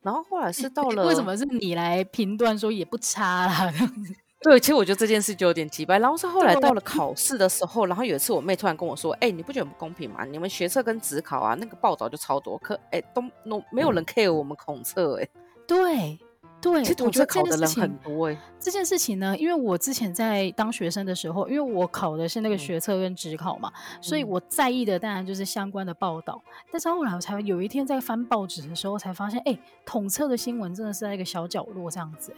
[0.00, 3.72] 然后后来是到了，为什么是你来评断说也不差啦？
[4.42, 5.98] 对，其实我觉得这件事就有点奇怪。
[5.98, 10.24] 然后是后来到了考试的时候，然后有一次我妹突然跟我说：“哎、欸，你不觉得很不公平吗？
[10.24, 15.28] 你们学测跟职考啊，那个报道就超多，可哎都都没有人 care 我们统测哎。”
[15.64, 16.18] 对
[16.60, 18.36] 对，其实统测考的人很多哎。
[18.58, 26.42] 这件事情呢，因为我之前在当学生的时候，因为我考的是那个学测跟职考嘛，嗯、所以我在意的当然就是相关的报道。
[26.70, 32.34] 但是后来我才有一天在翻报纸的时候，才发现，哎，统测的新闻真的是在一个小角落这样子。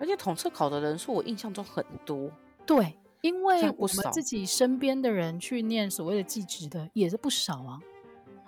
[0.00, 2.30] 而且统测考的人数，我印象中很多。
[2.66, 7.78] 对，因为我们自己身边的人去念所谓的技职的也是不少啊。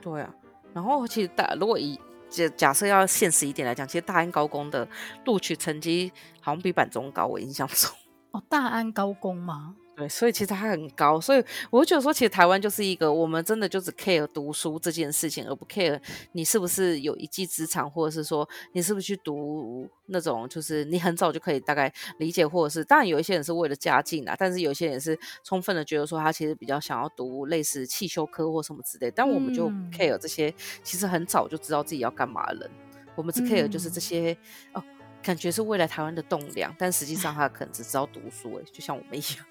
[0.01, 0.35] 对啊，
[0.73, 4.89] 然后其实大如果以假假设要现实一点来讲，其实大安高工的
[5.27, 6.11] 录取成绩
[6.41, 7.91] 好像比板中高，我印象中。
[8.31, 9.77] 哦，大安高工吗？
[9.95, 16.01] 对，所以其实它很高，所以我觉得说，其实台湾就是一个我们真的就只 care 读书这件事情，而不 care
[16.33, 30.53] 你是不是有一技之长，或者是说你是不是去读那种就是你很早就可以大概理解，或者是当然有一些人是为了家境啊，但是有一些人是充分的觉得说他其实比较想要读类似汽修科或什么之类，但我们就 care 这些
[30.83, 32.71] 其实很早就知道自己要干嘛的人，
[33.15, 34.35] 我们只 care 就是这些、
[34.73, 34.85] 嗯、哦，
[35.23, 39.45] 感觉是未来台湾的栋梁，但实际上他可能只知道读书、欸，哎，就像我们一样。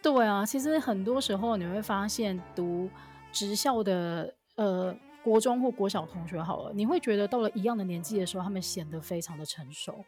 [0.00, 2.88] 对啊，其实很多时候你会发现，读
[3.32, 10.04] 职校的呃国中或国小同学好了，你会觉得到了一样的年纪的时候，他们显得非常的成熟，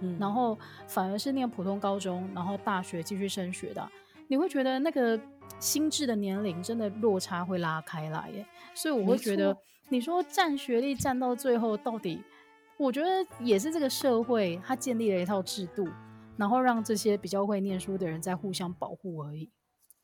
[0.00, 3.86] 嗯，然后反而是念普通高中，然后大学继续升学的，
[4.26, 5.20] 你会觉得那个
[5.60, 8.44] 心智的年龄真的落差会拉开来耶，
[8.74, 9.56] 所以我会觉得，
[9.90, 12.22] 你说占学历占到最后，到底
[12.78, 15.86] 我觉得也是这个社会它建立了一套制度。
[16.36, 19.50] 然后让这些比较会念书的人在互相保护而已，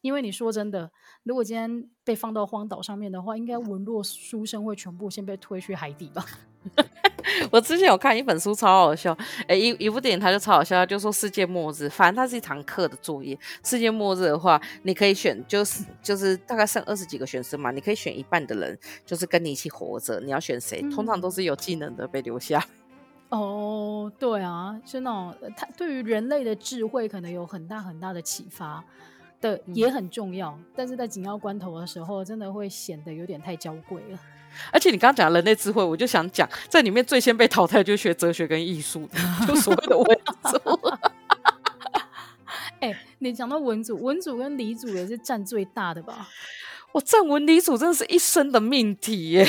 [0.00, 0.90] 因为你说真的，
[1.22, 6.24] 如果今天被放到荒岛上面的话，应该文弱书生会全部先被推去海底吧？
[7.50, 9.16] 我之前有看一本书，超好笑，
[9.46, 13.38] 哎，一一部电影，它就超好笑，它就说世界末日，反正它是一堂课的作业。
[13.64, 20.80] 世界末日的话，你可以选，就是就是大概剩二十几个学生嘛，你可以选一半的人，就是跟你一起活着，你要选谁？
[20.82, 22.64] 嗯、通常都是有技能的被留下。
[23.32, 28.84] 哦，oh, 对啊，是那种他对于人类的智慧可能有很大很大的启发
[29.40, 30.50] 的，也很重要。
[30.50, 34.18] 嗯、但是在紧要关头的时候，真的会显得有点太娇贵了。
[34.70, 39.18] 而且你刚刚讲人类智慧，我就想讲，在里面最先被淘汰就是学哲学跟艺术的，
[39.48, 40.80] 就所谓的文组。
[42.80, 46.28] 哎、欸，你讲到文组，文组跟理组也是占最大的吧？
[46.92, 49.46] 我占文理组真的是一生的命题耶。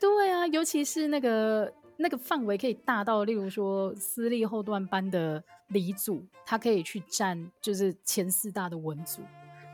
[0.00, 1.72] 对啊，尤其是那个。
[2.00, 9.20] 那个范围可以大到，例如说私立后段班的理组，他可以去占就是前四大的文组，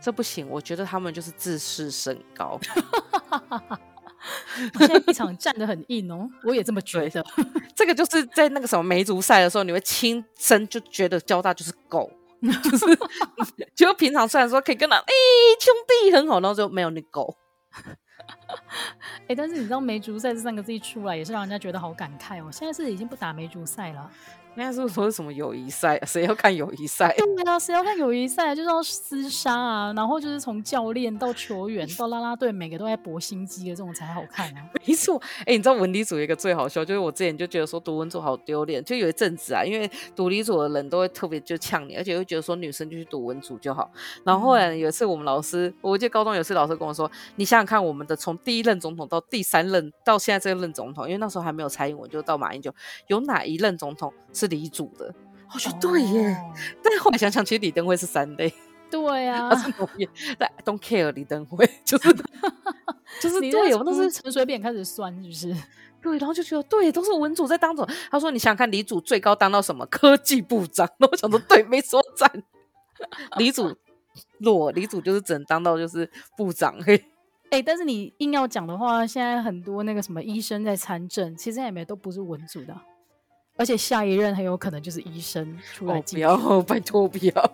[0.03, 2.59] 这不行，我觉得他们就是自视甚高。
[4.79, 7.25] 现在一场站得很硬哦，我也这么觉得。
[7.77, 12.11] 这个就是在那个什么梅竹赛的时候，你会亲身就觉得交大就是狗，
[12.43, 12.87] 就是
[13.77, 17.37] 就平常虽然说可以跟他哎、欸、兄弟很好，然后就没有你狗。
[19.29, 22.51] 哎、但是你知道梅竹赛这三个字一出来，也是让人家觉得好感慨哦。
[22.51, 24.11] 现在是已经不打梅竹赛了，
[24.57, 26.01] 那是不是说是什么友谊赛？
[26.07, 27.15] 谁要看友谊赛？
[27.17, 28.55] 对啊，谁要看友谊赛？
[28.55, 29.93] 就是要厮杀啊！
[29.95, 34.65] 然后就是从教练到球员到啦啦队，每个都在搏心机的这种才好看啊！
[34.87, 43.91] 没错，哎、欸，你知道文理组有一个最好笑，就是我之前就觉得说读文组好丢脸，就有一阵子啊，因为读理组的人都会特别就呛你，而且会觉得说女生就去读文组就好。
[44.25, 52.75] 然后后来有一次我们老师，我记得高中有一次老师跟我说：“你想想看，我们的从第一任总统到第三任到现在这个任总统，因为那时候还没有蔡英文，就到马英九，
[53.09, 55.15] 有哪一任总统是理组的？”
[55.55, 56.57] 我觉得对耶，oh.
[56.83, 58.53] 但是后来想想，其实李登辉是三类，
[58.91, 62.13] 对啊，他是农业，但 don't care 李登辉，就是
[63.23, 65.55] 就是对，我们都是陈水扁开始酸，是不是？
[66.03, 67.89] 对，然后就觉得对，都是文主在当总。
[68.11, 69.85] 他说：“你想想看，李主最高当到什么？
[69.87, 70.89] 科技部长。
[70.99, 72.31] ”那我想说，对，没说赞。
[73.39, 73.75] 李主
[74.39, 76.77] 弱，李主就是只能当到就是部长。
[76.83, 77.05] 嘿，
[77.51, 82.77] 哎，但是你硬要讲的话，现在很多那个什么医生在参政，其实也没都不是文主的。
[83.57, 85.99] 而且下一任很有可能就是医生出来。
[85.99, 87.53] 哦，不要，拜托不要。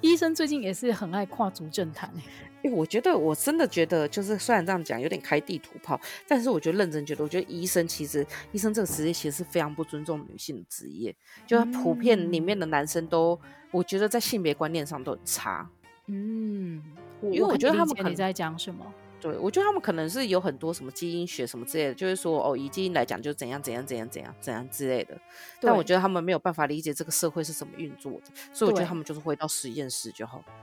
[0.00, 2.10] 医生最近也是很爱跨足政坛。
[2.62, 11.14] 因为我觉得，我真的觉得，就是虽然这样讲有点开地图炮，但是我觉得认真觉得，我觉得医生其实，医生这个职业其实是非常不尊重女性的职业。
[11.46, 15.68] 就他普遍里面的男生都，嗯、我觉得在性别观念上都很差。
[16.06, 16.82] 嗯，
[17.22, 18.84] 因为我觉得他们可能在讲什么。
[19.20, 25.18] 对，我觉得他们可能是有很多什么基因学什么之类的，就是说哦，以基因来讲就怎样怎样怎样怎样怎样之类的。
[25.60, 30.44] 但我觉得他们没有办法理解这个社会是怎么运作的，所以我觉得他们就是回到实验室就好。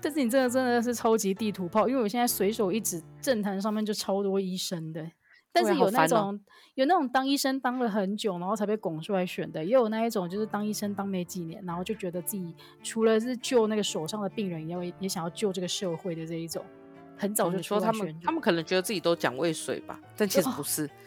[0.00, 5.10] 但是你这个真的是超级地图炮，因为我现在随手一指，政坛上面就超多医生的。
[5.52, 6.40] 但是有那种、哦、
[6.74, 16.64] 有那种当医生当了很久，然后才被拱出来选的，也有那一种就是当医生当没几年，然后就觉得自己除了是救那个手上的病人，也也想要救这个社会的这一种，
[17.16, 20.88] 很早就说他们他们可能觉得自己都蒋渭水吧，但其实不是。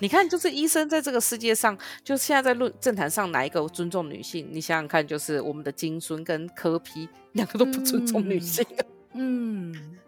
[0.00, 4.48] 你看，就是医生在这个世界上，就现在在论政坛上哪一个尊重女性？
[4.50, 8.64] 你想想看，就是我们的金孙跟柯批两个都不尊重女性。
[9.12, 9.72] 嗯。
[9.76, 9.98] 嗯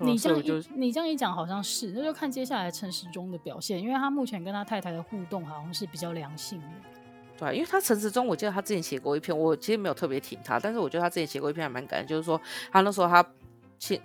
[0.00, 6.66] 你这样一你这样一讲，好像是，那就看接下来陈时中的表现，因为他目前跟他太太的互动好像是比较良性的。
[7.38, 12.40] 对，因为他陈时中，我记得他之前写过一篇，我其实没有特别挺他，但是我觉得他之前写过一篇还蛮感人，就是说
[12.72, 13.24] 他那时候他。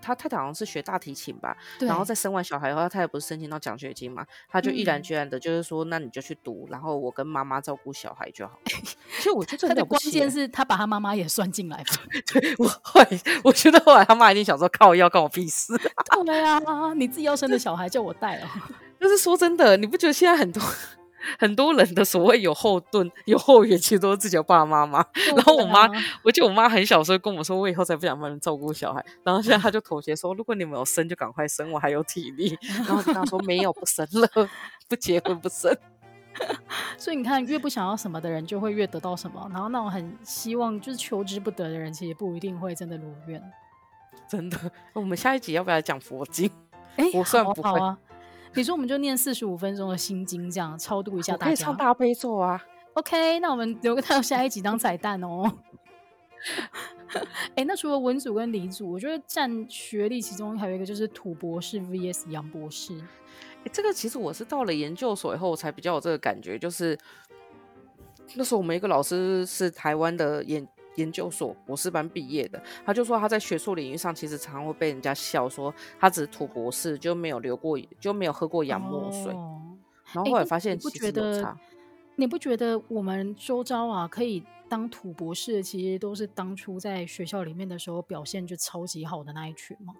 [0.01, 8.59] 他太太好像是学大提琴吧，然后在生完小孩以后，他太太不是申请到奖学金嘛，他就毅然决然的，就是说，那你就去读，然后我跟妈妈照顾小孩就好。
[8.65, 11.85] 其实我觉得他的关键是他把他妈妈也算进来了。
[12.33, 13.07] 对，我后来
[13.43, 15.73] 我觉得后来他妈一定想说，靠腰关我屁事。
[16.25, 16.59] 对啊，
[16.95, 18.47] 你自己要生的小孩叫我带哦。
[18.99, 20.63] 就是说真的，你不觉得现在很多？
[21.39, 25.05] 很多人的所谓有后盾、有后援，其实都是自己的爸爸妈妈。
[25.35, 25.89] 然后我妈，
[26.23, 29.03] 我记得我妈很小时候跟我说，我以后才不想帮人照顾小孩。
[29.23, 32.57] 然后现在她就妥协说，如果你们有生，就赶快生，我还有体力。
[32.87, 34.27] 然后跟她说没有，不生了，
[34.87, 35.75] 不结婚不生。
[36.97, 39.49] 所以你看，越不想要什么的人，就会越得到什么。
[39.53, 43.41] 然后那种很希望就是求之不得的人，其实不一定会真的如愿。
[44.27, 44.57] 真的，
[44.93, 46.51] 我们下一集要不要讲佛经？
[46.97, 47.79] 哎，我算不会。
[48.55, 51.45] 比如说，我们就念四十五分钟的心经，这样超度一下大家。
[51.47, 52.63] 可以唱大悲咒啊。
[52.93, 55.51] OK，那我们留个到下一集当彩蛋哦。
[57.13, 62.97] 哎、欸，那除了文组跟理组，我觉得占学历其中还有一个就是土博士 VS 杨博士。
[62.97, 66.97] 哎、欸，这个其实我是到了研究所以后才比较有这个感觉，就是
[68.35, 70.65] 那时候我们一个老师是台湾的研。
[70.95, 79.33] 研究所博士班毕业的，他就说他在学术领域上其实常常会被人家笑说他只是土博士，就没有流过，就没有喝过洋墨水。
[79.33, 79.61] 哦、
[80.13, 81.57] 然后后来发现其实有差。
[82.15, 89.93] 你不觉得我们周遭啊可以当土博士，其实都是当初在学校里面的时候表现就超级好的那一群吗？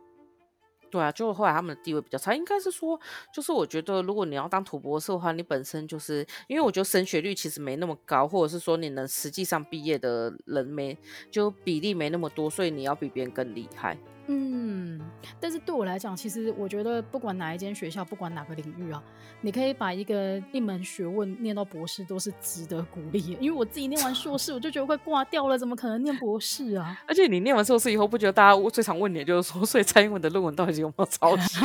[0.96, 2.98] 对啊，就后来他们的地位比较差，应该是说，
[3.34, 10.98] 就是我觉得如果你要当土博士的话，你本身就是因为我觉得升学率其实没那么高，或者是说你能实际上毕业的人没
[11.30, 13.98] 就比例没那么多，所以你要比别人更厉害。
[14.28, 15.00] 嗯，
[15.40, 19.02] 但是对我来讲，其实我觉得不管哪一间学校，不管哪个领域啊，
[19.42, 23.38] 你可以把一个一门学问念到博士，都是值得鼓励。
[23.40, 27.00] 因为我自己念完硕士，我就觉得快挂掉了，怎么可能念博士啊？
[27.08, 31.60] 而且你念完硕士以后，不觉得大家最常问你就是说，所以蔡英文的论文到底有没有抄袭？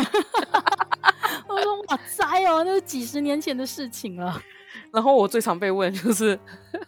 [1.48, 4.40] 我说哇塞哦，那是几十年前的事情了。
[4.92, 6.38] 然后我最常被问就是，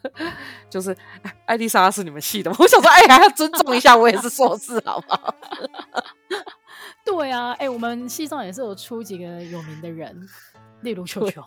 [0.71, 0.97] 就是
[1.47, 2.57] 艾丽莎是你们系的吗？
[2.61, 5.35] 我想说，哎，还要尊重一下，我也是硕士，好不好？
[7.05, 10.17] 对啊，哎，我们系上也是有出几个有名的人，
[10.83, 11.43] 例如球球，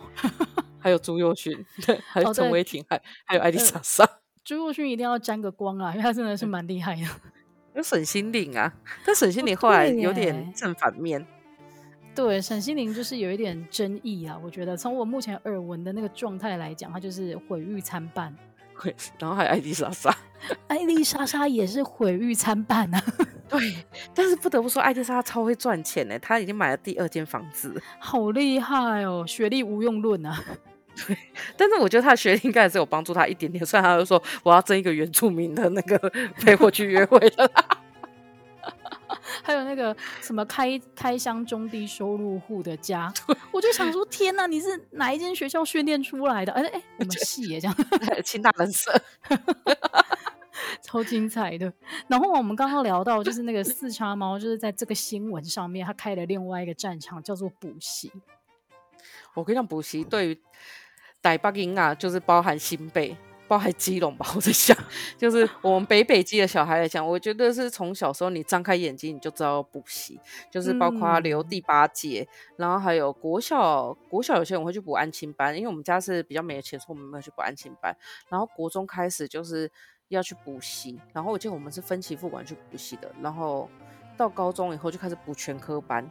[0.80, 4.08] 还有朱佑勋，对，还有陈伟霆，还还有艾丽莎莎。
[4.44, 7.02] 朱佑勋一定要沾个光啊，因为他真的是蛮厉害的。
[7.74, 8.72] 有沈心凌啊，
[9.06, 11.26] 但沈心凌后来有点正反面。
[12.16, 14.40] 对，沈西宁就是有一点争议啊。
[14.44, 18.34] 我觉得从我目前耳闻的那个状态来讲，他就是毁誉参半。
[18.82, 20.14] 对，然后还有艾莉莎莎，
[20.68, 23.02] 艾丽莎莎也是毁誉参半啊。
[23.48, 23.60] 对，
[24.14, 26.18] 但是不得不说，艾莉莎超会赚钱呢。
[26.20, 29.26] 她已经买了第二间房子，好厉害哦！
[29.28, 30.42] 学历无用论啊。
[31.08, 31.18] 对，
[31.58, 33.66] 但是我觉得他的学历应该还是有帮助他一点点。
[33.66, 35.98] 虽然他就说我要争一个原住民的那个
[36.38, 37.78] 陪我去约会的啦。
[39.44, 43.12] 还有那个什么开开箱中低收入户的家，
[43.52, 46.52] 我就想说天哪，你是哪一间学校训练出来的？
[46.54, 47.76] 哎哎，我们系也这样，
[48.24, 48.92] 清大人社，
[50.82, 51.72] 超精彩的。
[52.08, 58.12] 然后我们刚刚聊到，就是那个四叉猫，就是在这个新闻上面，他开了另外一个战场，叫做补习。
[59.34, 60.42] 我跟你讲，补习对于
[61.22, 63.16] 台北囡仔，就是包含新北。
[63.48, 64.76] 包含基隆吧，我在想，
[65.18, 70.20] 就是我们北北基的小孩来讲，我觉得是从小时候你张开眼睛你就知道补习，
[70.50, 77.96] 就是包括留第八届，嗯、然后还有国小，国小有些人会去补安亲班，因为我们家是比较没有钱，所以我们没有去补安亲班。
[78.30, 79.72] 然后国中开始就是
[80.08, 83.70] 要去补习，然后我记得我们是分期付款去补习的，然后
[84.18, 86.10] 到高中以后就开始补全科班。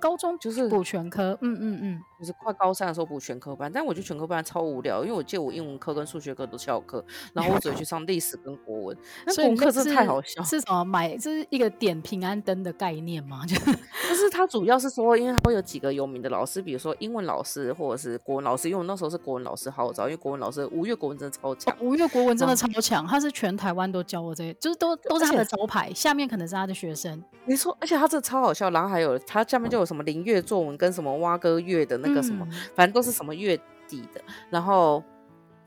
[0.00, 8.96] 高中就是补全科，嗯嗯嗯，就是快高三的时候补全科班，但我觉得全科班超无聊，因为我记得我英文课跟数学课都翘课，然后我只会去 上历史跟国文，
[9.26, 10.42] 那国文课真的太好笑。
[10.42, 11.16] 是什么买？
[11.16, 13.44] 这是一个点平安灯的概念吗？
[13.46, 13.56] 就
[14.08, 27.22] 就是他主要是说，因为他会有几个有名的老师，比如说英文老师或者是国文老师，因为我那时候是国文老师号召，因为国文老师吴越国文真的超强，吴越国文真的超强，他是全台湾都教我这些，就是都都是他的招牌，下面可能是他的学生。
[27.44, 33.56] 没错，而且他这超好笑，然后还有他下面就有什么林月作文跟什么蛙歌月的那个什么，嗯、反正都是什么月
[33.88, 34.20] 底的。
[34.50, 35.02] 然后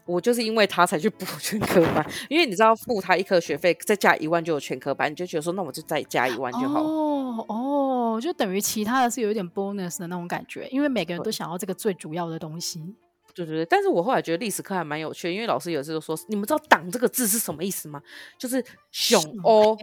[0.06, 6.82] 我就是因为他才去补 全科班，因为你知道付他一科学费再加一万就有全科班，你就觉得说那我就再加一万就好。
[6.84, 12.96] 哦哦，就等于其他的是有一点 bonus 的那种感觉，因为每个人都想要这个最主要的东西。
[13.34, 18.02] 对对对，但是我后来觉得历史课还蛮有趣，因为老师有时候说，你们知道“党”这个字是什么意思吗？
[18.38, 19.78] 就是熊哦，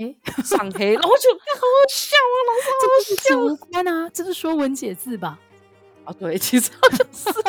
[0.44, 5.38] 上黑，然后就好好笑啊，老师好好笑，这无关啊，这是说文解字吧？
[6.05, 7.30] 啊， 对，其实好像是。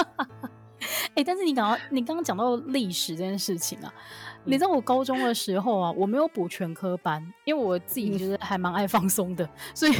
[1.09, 3.93] 哎、欸，但是你刚刚你刚刚讲到历史这件事情啊，
[4.45, 9.91] 你知道我高中的时候啊，我没有补全科班，因为我自己就是还蛮爱放松的，所以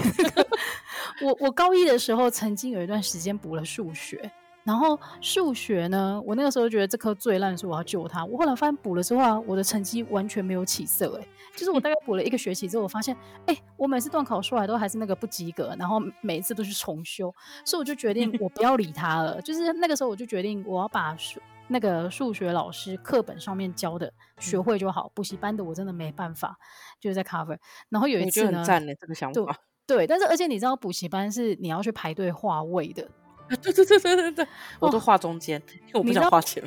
[1.22, 4.32] 我我高一的时候曾经有一段时间补了数学。
[4.70, 8.24] 然后数学呢，我那个时候觉得这科最烂，所以我要救它。
[8.24, 11.20] 我后来发现补了之后啊，我的成绩完全没有起色。
[11.20, 13.18] 哎，就是我大概补了一个学期之后，我发现，
[13.48, 17.34] 哎，我每次段考出来都还是那个不及格，然后每一次都去重修，
[17.66, 19.42] 所以我就决定 我不要理他了。
[19.42, 26.56] 就是那个时候我就决定我要把数那个数学老师课本上面教的学会就好，补习班的我真的没办法，
[27.00, 27.58] 就是在 cover。
[27.90, 29.58] 然后有一次呢，赞呢这个想法，
[29.88, 33.08] 对，对，但是而且你知道补习班是你要去排队划位的。
[33.62, 34.48] 对对对对对对，
[34.80, 36.64] 我都画中间，哦、因为我不想花钱。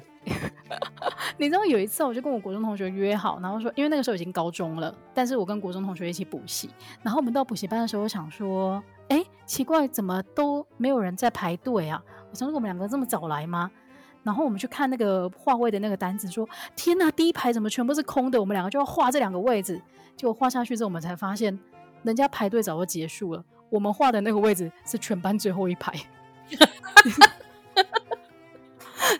[1.36, 6.70] 你知，道有一次，我就跟我国中同学约好，然后说，因为那个时候已经高中了，但是我跟国中同学一起补习。
[7.02, 12.02] 然后我们到补习班的时候，我想说，哎，奇怪，怎么都没有人在排队啊？
[12.30, 13.70] 我想说，我们两个这么早来吗？
[14.22, 18.38] 然后我们去看那个画位的那个单子，说，天哪，第一排怎么全部是空的？
[18.40, 19.80] 我们两个就要画这两个位置。
[20.16, 21.58] 结果画下去之后，我们才发现，
[22.04, 25.92] 人家排队早就结束了，我们画的那个位置是全班最后一排。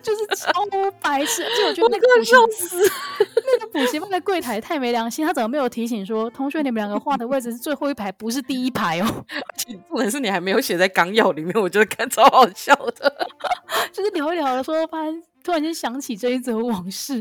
[0.00, 0.64] 就是超
[1.00, 2.76] 白痴，就我觉得那个笑死，
[3.18, 9.24] 那个补习班的柜台太没良心，他怎么没有提醒说，同学你们两个画的位置是最后一排，不是第一排哦。
[9.88, 13.28] 重点是你还没有写在纲要里面，我觉得看超好笑的。
[13.92, 17.20] 就是聊一聊的时候，发现突然间想起这一则往事，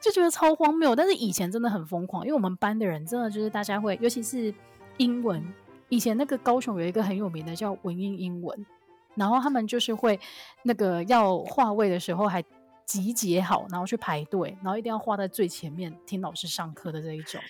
[0.00, 0.94] 就觉得超荒谬。
[0.96, 4.52] 但是以前真的很疯狂，因为我们班的人真的就是大家会，尤其是
[4.96, 5.42] 英文，
[5.88, 8.66] 以前那个高雄有一个很有名的叫文英英文。
[9.14, 10.18] 然后他们就是会
[10.62, 12.42] 那个要划位的时候还
[12.86, 17.40] 集结好，然后去排队，然后一定要画在最前面听老师上课的这一种。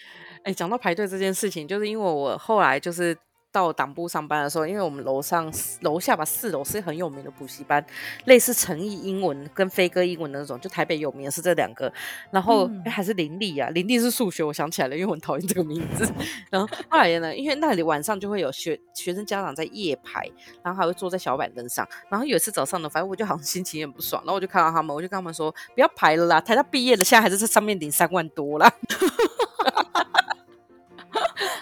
[0.42, 3.16] 哎，讲到排队这件事情，就是因为我后来就是。
[3.52, 7.84] 到党部上班的时候，因为我们楼上楼下吧，四楼是很有名的补习班，
[8.26, 11.92] 类似诚毅英文跟飞哥英文的那种，就台北有名的是这两个。
[12.30, 16.08] 然后、嗯、还是林立啊，林立是数学，我想起来了，因为我很讨厌这个名字。
[16.50, 20.30] 然后后来呢，因为那里晚上就会有学学生家长在夜排，
[20.62, 21.86] 然后还会坐在小板凳上。
[22.08, 28.72] 然后有一次早上呢，反正我就好像心情也不爽，然后我就看到他们，我就跟他们说不要排了啦，台大毕业了，现在还是在上面领三万多啦。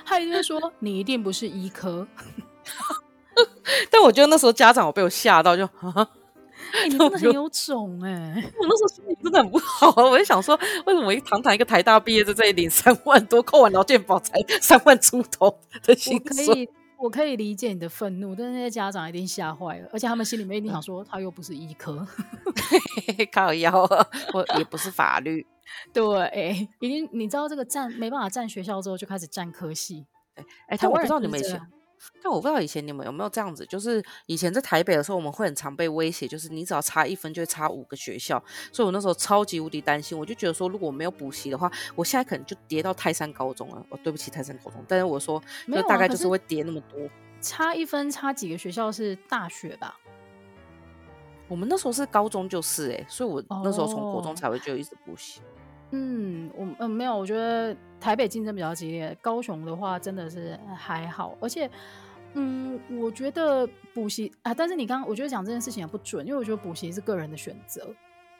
[0.09, 2.09] 他一定说你一定不是医科，
[3.90, 6.09] 但我觉得那时候家长我被我吓到就，就、欸、
[6.84, 8.52] 你真的很有种哎、欸！
[8.59, 16.46] 我那时候心情真的很不好啊，我就想说，为什么我一堂堂一个台大毕业在这里领三万多，扣完劳健保才三万出头的薪水？
[16.46, 22.06] 我可以我可以理解你的愤怒，但是那些家长一定吓坏了，而且他们心里面一定想说，他又不是医科，
[23.30, 23.86] 靠腰，
[24.32, 25.46] 我也不是法律，
[25.92, 30.06] 对，已经你知道这个占没办法占学校之后，就开始占科系。
[30.34, 31.60] 哎、欸，但我不知道你们以前。
[32.22, 38.40] 但我不知道以前你们有没有这样子，就是以前在台北的时候，我们会很常被威胁，就是你只要差一分就会差五个学校，
[38.72, 43.84] 所以我那时候超级无敌担心，我就觉得说，如果我没有补习的话，我现在可能就跌到泰山高中了。
[43.90, 47.04] 哦，对不起，泰山高中，但是我说，就大概就是会跌那么多。
[47.04, 47.10] 啊、
[47.40, 49.98] 差一分差几个学校是大学吧？
[51.48, 55.40] 我们那时候是高中就是哎、欸，所以我那时候从国中才会就一直补习。
[55.91, 61.70] 嗯，我嗯没有，我觉得台北竞争比较激烈，高雄的话真的是还好，而且，
[62.34, 67.89] 嗯，我觉得补习啊，但是你刚刚我觉得讲这件事情也不准，因为我觉得补习是个人的选择，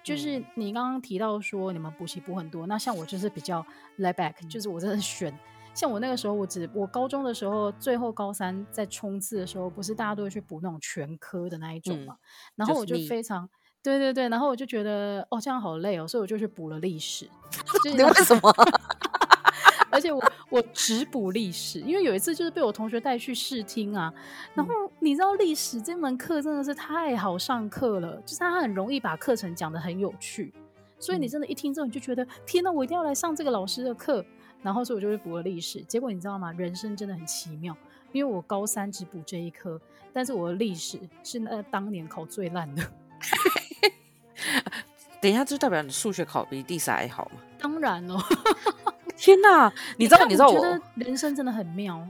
[0.03, 3.65] 就是你刚刚提到说你们补习补很多，那像我就是比较
[3.99, 5.33] lay back，就是我真的选，
[5.73, 12.21] 像我那个时候我只我高中的时候，最后高三在冲刺的时候，不是大家都会去补那种全科的那一种嘛，嗯、
[12.57, 13.49] 然后我就非常。
[13.89, 17.26] 对对对，然后我就觉得哦，这样好累哦，所以我就去补了历史。
[17.82, 18.53] 就是、你为什么？
[19.91, 24.12] 而且我我只补历史，因为有一次就是被我同学带去试听啊。
[24.55, 30.53] 然后你知道历史这门课真的是太好上课了，就是他很容易把课程讲得很有趣，
[30.99, 34.24] 所以你真的，一听之后你就觉得天哪，我一定要来上这个老师的课。
[34.61, 35.80] 然后所以我就去补了历史。
[35.84, 36.53] 结果你知道吗？
[36.53, 37.74] 人生真的很奇妙，
[38.12, 39.80] 因为我高三只补这一科，
[40.12, 42.82] 但是我的历史是那当年考最烂的。
[45.21, 47.41] 等一下，就代表你数学考比地还好吗？
[47.59, 48.16] 当然了，
[49.16, 49.73] 天哪！
[49.97, 52.07] 你知道，你知道，我觉得人生真的很妙。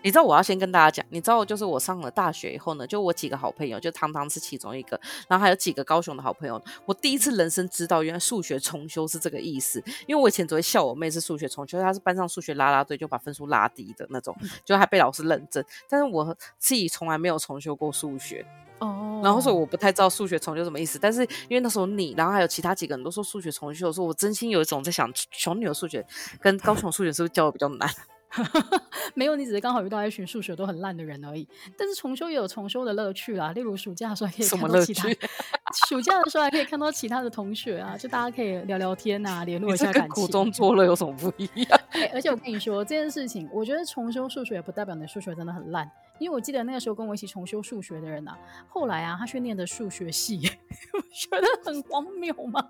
[0.00, 18.46] 你知道我要先跟大家讲，你知道，就是我上了大学以后呢，就我几个好朋友，就汤汤是其中一个，然后还有几个高雄的好朋友，我第一次人生知道原来数学重修是这个意思，因为我以前只会笑我妹是数学重修，她是班上数学拉拉队，就把分数拉低的那种，就还被老师认证，但是我自己从来没有重修过数学。
[18.78, 19.26] 哦，oh.
[19.26, 26.04] 然后所以我不太知道数学重修什么意思，但是因为那时候你，然后还有其他几个人都说数学重修，说我真心有一种在想，雄女的数学
[26.40, 27.88] 跟高雄数学是不是教的比较难？
[29.14, 31.48] 没有，你只是刚好遇到一群数学都很烂的人而已。
[31.78, 35.08] 但是重修也有重修的乐趣啦，例如暑假的时候还可以看到其他，
[35.88, 40.02] 暑假的时候还可以看到其他的同学啊，就大家可以聊聊天啊，联络一下感情。
[40.02, 41.80] 跟苦中作乐有什么不一样？
[41.92, 48.36] 欸，而且我跟你说这件事情，我觉得重修数学也不代表你的数学真的很烂，因为我记得那个时候跟我一起重修数学的人啊，
[48.68, 50.40] 后来啊，他去念的数学系，
[50.92, 52.68] 我觉得很荒谬吗？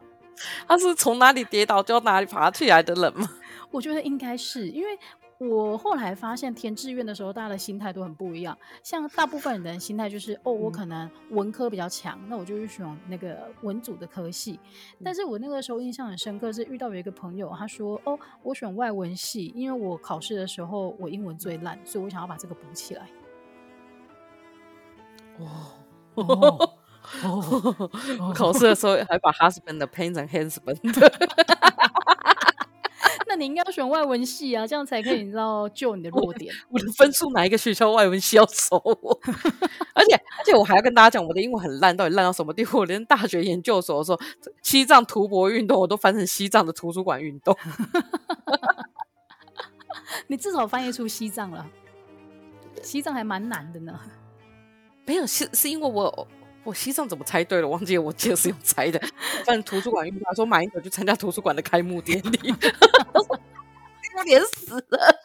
[0.66, 3.28] 他是从哪里跌倒就哪里爬起来的人吗？
[3.70, 4.98] 我觉得应该是因为。
[5.40, 8.58] 我后来发现填志愿的时候，大家的心态都很不一样。
[8.82, 14.58] 像大部分人的心态就是，哦，我可能文科比较强，那我就去选那个文组的科系。
[15.04, 23.08] 但是我那个时候印象很深刻，是遇到有一个朋友，他说，哦，我选外文系，因为我考试的时候我英文最烂，所以我想要把这个补起来。
[25.38, 25.46] 哦
[26.14, 26.70] 哦
[27.24, 28.32] 哦！
[28.34, 30.78] 考试的时候还把 husband 的 pain and husband。
[33.26, 36.54] 那你应该要选外文系啊，这样才可以，你知道救你的弱点。
[36.70, 39.20] 我， 我的分数哪一个学校外文系要收我？
[39.94, 42.78] 而且而且我还要跟大家讲，我的英文很烂，到底烂到什么地步？
[42.78, 44.18] 我连大学研究所的时候，
[44.62, 47.54] 西藏图博运动我都翻成西藏的图书馆运动。
[50.26, 51.66] 你至少翻译出西藏了，
[52.82, 54.00] 西藏还蛮难的呢。
[55.08, 56.28] 没有，是是因为我。
[56.64, 57.68] 我西藏怎么猜对了？
[57.68, 59.00] 忘记了，我记得是用猜的。
[59.46, 65.16] 反正图书馆遇到说马英九去参加图书馆的开幕典礼，丢脸死了！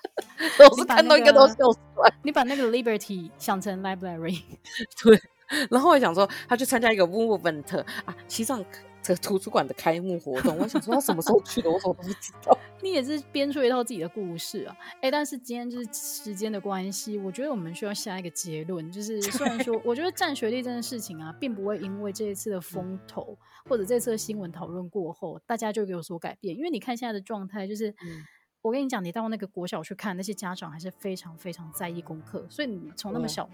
[0.71, 2.13] 我是看到一个都笑出来。
[2.21, 4.41] 你把那个 Liberty 想成 Library，
[5.03, 5.21] 对。
[5.69, 8.63] 然后我想说，他去参加一个 movement 啊，西藏。
[9.03, 12.57] 这个图书馆的开幕活动，我想说他什么时候去的，我怎么都不知道。
[12.81, 23.37] 你也是编出一套自己的故事啊，哎，但是今天就是时间的关系，我觉得我们需要下一个结论，就是虽然说，我觉得占学历这件事情啊，并不会因为这一次的 风头
[23.69, 26.57] 或者这次的新闻讨论过后，大家就有所改变。
[26.57, 28.23] 因为你看现在的状态，就是、嗯、
[28.61, 33.49] 我跟你讲，你到那个国小去看，那些家长还是非常非常在意功课，所以你从那么小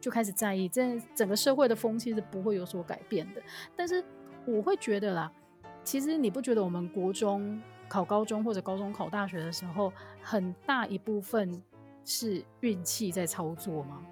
[0.00, 3.42] 就开始在意，这整个社会的风气是不会有所改变的。
[3.76, 4.04] 但是。
[4.44, 5.30] 我会觉得啦，
[5.84, 11.62] 其实你不觉得我们国中考高中或者高中考大学的时候，很大一部分
[12.04, 14.04] 是运气在操作吗？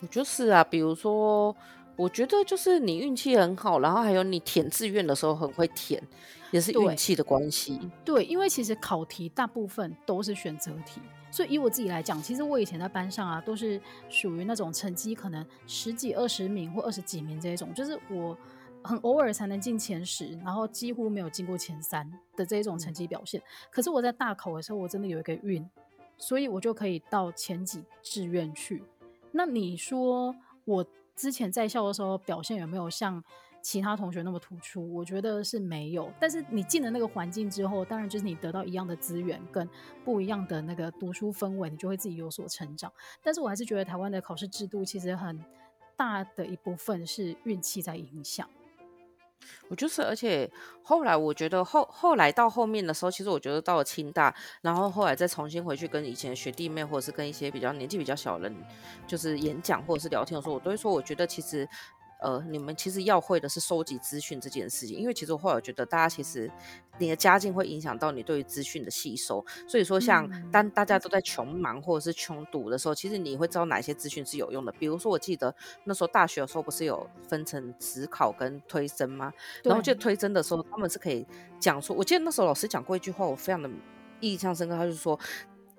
[0.00, 1.54] 我就是啊，比如说，
[1.96, 6.02] 我觉得就是你运气很好，然后还有你填志愿的时候很会填，
[6.50, 7.78] 也是运气的关系。
[8.04, 18.36] 对，因为其实考题大部分都是选择题，所以以我自己来讲，其实我以前在班上啊，都是属于那种成绩可能十几、二十名或二十几名这一种，就是我。
[18.86, 23.42] 很偶尔才能进前十，然后几乎没有进过前三的这种成绩表现。
[23.70, 25.68] 可是我在大考的时候，我真的有一个运，
[26.16, 28.82] 所以我就可以到前几志愿去。
[29.32, 30.34] 那你说
[30.64, 33.22] 我之前在校的时候表现有没有像
[33.60, 34.94] 其他同学那么突出？
[34.94, 36.10] 我觉得是没有。
[36.20, 39.68] 但是你进了那个环境之后，当然就是你得到一样的资源跟
[40.04, 42.92] 不一样的那个读书氛围，你就会自己有所成长。
[43.22, 45.44] 但是我还是觉得台湾的考试制度其实很
[45.96, 48.48] 大的一部分是运气在影响。
[49.68, 50.50] 我就是，而且
[50.82, 58.56] 后来我觉得后后来到后面的时候，其实我觉得到了清大，然后后来再重新回去跟以前学弟妹，或者是跟一些比较年纪比较小的人，
[59.06, 61.68] 就是演讲或者是聊天的时候，我都会说，我觉得其实。
[62.20, 66.50] 呃，你们其实要会的是收集资讯这件事情，因为其实我后来觉得，大家其实
[66.98, 69.44] 你的家境会影响到你对于资讯的吸收。
[69.68, 74.72] 所以说，像当大家都在穷忙或者是穷读的时候，其实你会知道哪些资讯是有用的。
[74.72, 75.54] 比如说，我记得
[75.84, 79.32] 那时候大学的时候不是有分成指考跟推甄吗？
[79.62, 81.26] 然后就推甄的时候，他们是可以
[81.60, 83.68] 讲说，我记得那时候老师讲过一句话，我非常的
[84.20, 85.18] 印象深刻，他就说。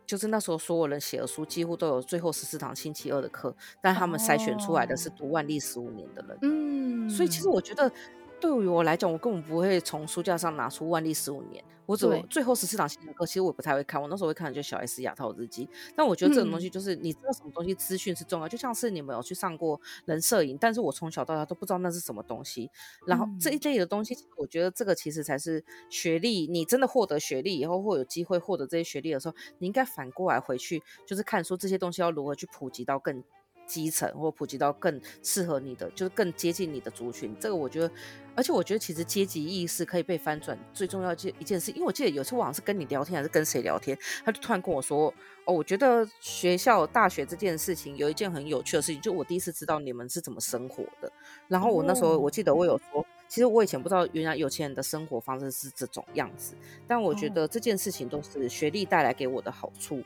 [0.07, 6.37] 就是那时候，所有人写的书几乎都有最后十四堂星期二的课，但他们筛选出来的是读万历十五年的人。
[6.41, 7.91] 嗯，所以其实我觉得，
[8.39, 11.63] 对于我来讲，我根本不会从书架上拿出万历十五年。
[11.85, 14.01] 我只最后十四堂星期课，其实我不太会看。
[14.01, 15.69] 我那时候会看的就小 S 亚套日记。
[15.95, 22.69] 但我觉得这种东西就是你知道什么东西资讯是重要，就像是你们有去上过人摄影，但是我从小到大都不知道那是什么东西。
[23.05, 26.45] 然后这一类的东西，我觉得这个其实才是学历。
[26.45, 33.23] 你真的获得学历以后，或有机会获得这些学历的时候，你应该反过来回去，就是看说这些东西要如何去普及到更。
[33.67, 37.35] 基层或普及到更适合你的，就是更接近你的族群。
[37.39, 37.91] 这个我觉得，
[38.33, 41.71] 而且我觉得其实阶级意识可以被翻转，最重要一一件事。
[41.71, 45.13] 因为我记得有次我好像是跟你聊天，还是跟谁聊天，他就突然跟我说
[45.45, 51.11] ：“哦，我觉得学校大学这件事情有一件很有趣的事情，就我第一次知道你们是怎么生活的。”
[51.47, 56.55] 然后我那时候我记得我有说，其实我以前不知道原来有钱人的生活方式是这种样子。
[56.87, 60.01] 但我觉得这件事情都是学历带来给我的好处。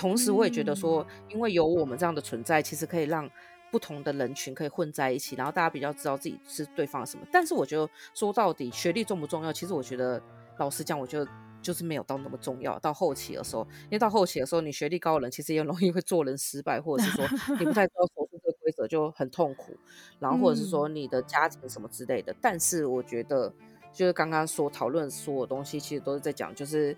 [0.00, 3.28] 同时，我也觉得说，因为有我们这样的存在，其实可以让
[3.70, 7.26] 不同的人群可以混在一起，然后大家比较知道自己是对方什么。
[7.30, 9.52] 但是，我觉得说到底，学历重不重要？
[9.52, 10.18] 其实我觉得，
[10.56, 11.30] 老实讲，我觉得
[11.60, 12.78] 就是没有到那么重要。
[12.78, 17.26] 到后期的时候，因为到后期的时候，你学历高的人其实也容易会做人失败，或者是说
[17.58, 19.76] 你不太知道守住这个规则就很痛苦，
[20.18, 22.34] 然后或者是说你的家庭什么之类的。
[22.40, 23.52] 但是，我觉得
[23.92, 26.96] 就是刚刚说讨论所有东西，其实都是在讲就是。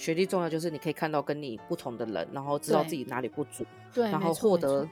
[0.00, 4.88] 学历重要，就是你可以看到跟你不同的人，然后知道自己哪里不足，对，然后获得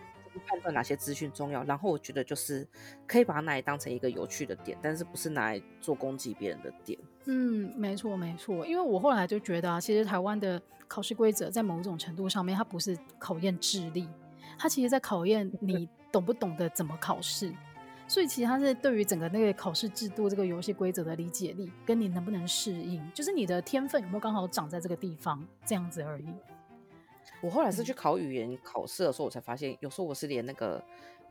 [0.47, 1.65] 判断哪些资讯重要。
[1.65, 2.69] 然后我觉得就是
[3.07, 6.99] 可以把它拿来当成一个有趣的点，但是不是拿来做攻击别人的点。
[7.25, 8.67] 嗯，没错没错。
[8.67, 14.07] 因为我后来就觉得啊，其实台湾的考试规则在某种程度上面，它不是考验智力，
[14.59, 17.51] 它其实在考验你懂不懂得怎么考试。
[18.09, 26.27] 所以其实他是对于整个那个考试制度、这个游戏规则的理解力，跟你能不能适应，就是你的天分有没有刚好长在这个地方，这样子而已。
[27.43, 30.83] 我后来是去考语言考试的时候，我才发现，有时候我是连那个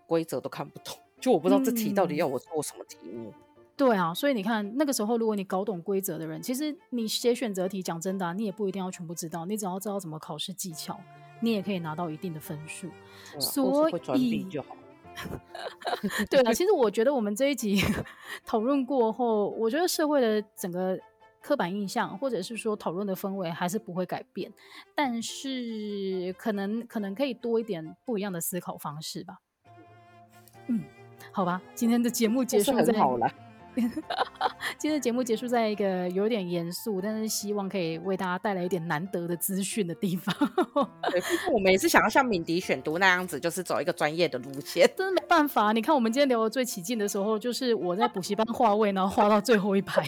[0.06, 3.30] 规则都看不懂，就我不知道这题到底要我做什么题目。
[3.30, 3.34] 嗯。
[3.76, 11.00] 对啊，所以你看那个时候，如果你搞懂规则的人，其实你写选择题，讲真的啊，你也不一定要全部知道，你只要知道怎么考试技巧，
[11.42, 12.88] 你也可以拿到一定的分数。
[12.88, 14.78] 啊，所以就好。
[16.30, 17.82] 对啊， 其实我觉得我们这一集
[18.46, 20.98] 讨论过后，我觉得社会的整个
[21.42, 24.52] 刻板印象，或者是说讨论的氛围，还是不会改变，
[24.94, 29.38] 但是可能可能可以多一点不一样的思考方式吧。
[30.68, 30.84] 嗯，
[31.32, 33.47] 好吧，今天的节目结束在好了。
[34.78, 40.34] 今天的节目结束在一个有点严肃，但是希望可以为大家带来一点难得的资讯的地方。
[41.12, 41.22] 对，
[41.54, 44.90] 我们也是想要像敏迪选读那样子，就是走一个专业的路线。
[44.96, 50.04] 真的没办法，你看我们今天聊的最起劲的时候，就是我在补习班画位，然后画到最后一排。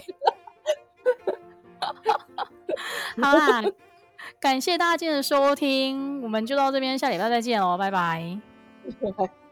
[3.20, 3.62] 好啦，
[4.38, 8.38] 感谢大家今天的收听，我们就到这边，下礼拜再见哦，拜拜。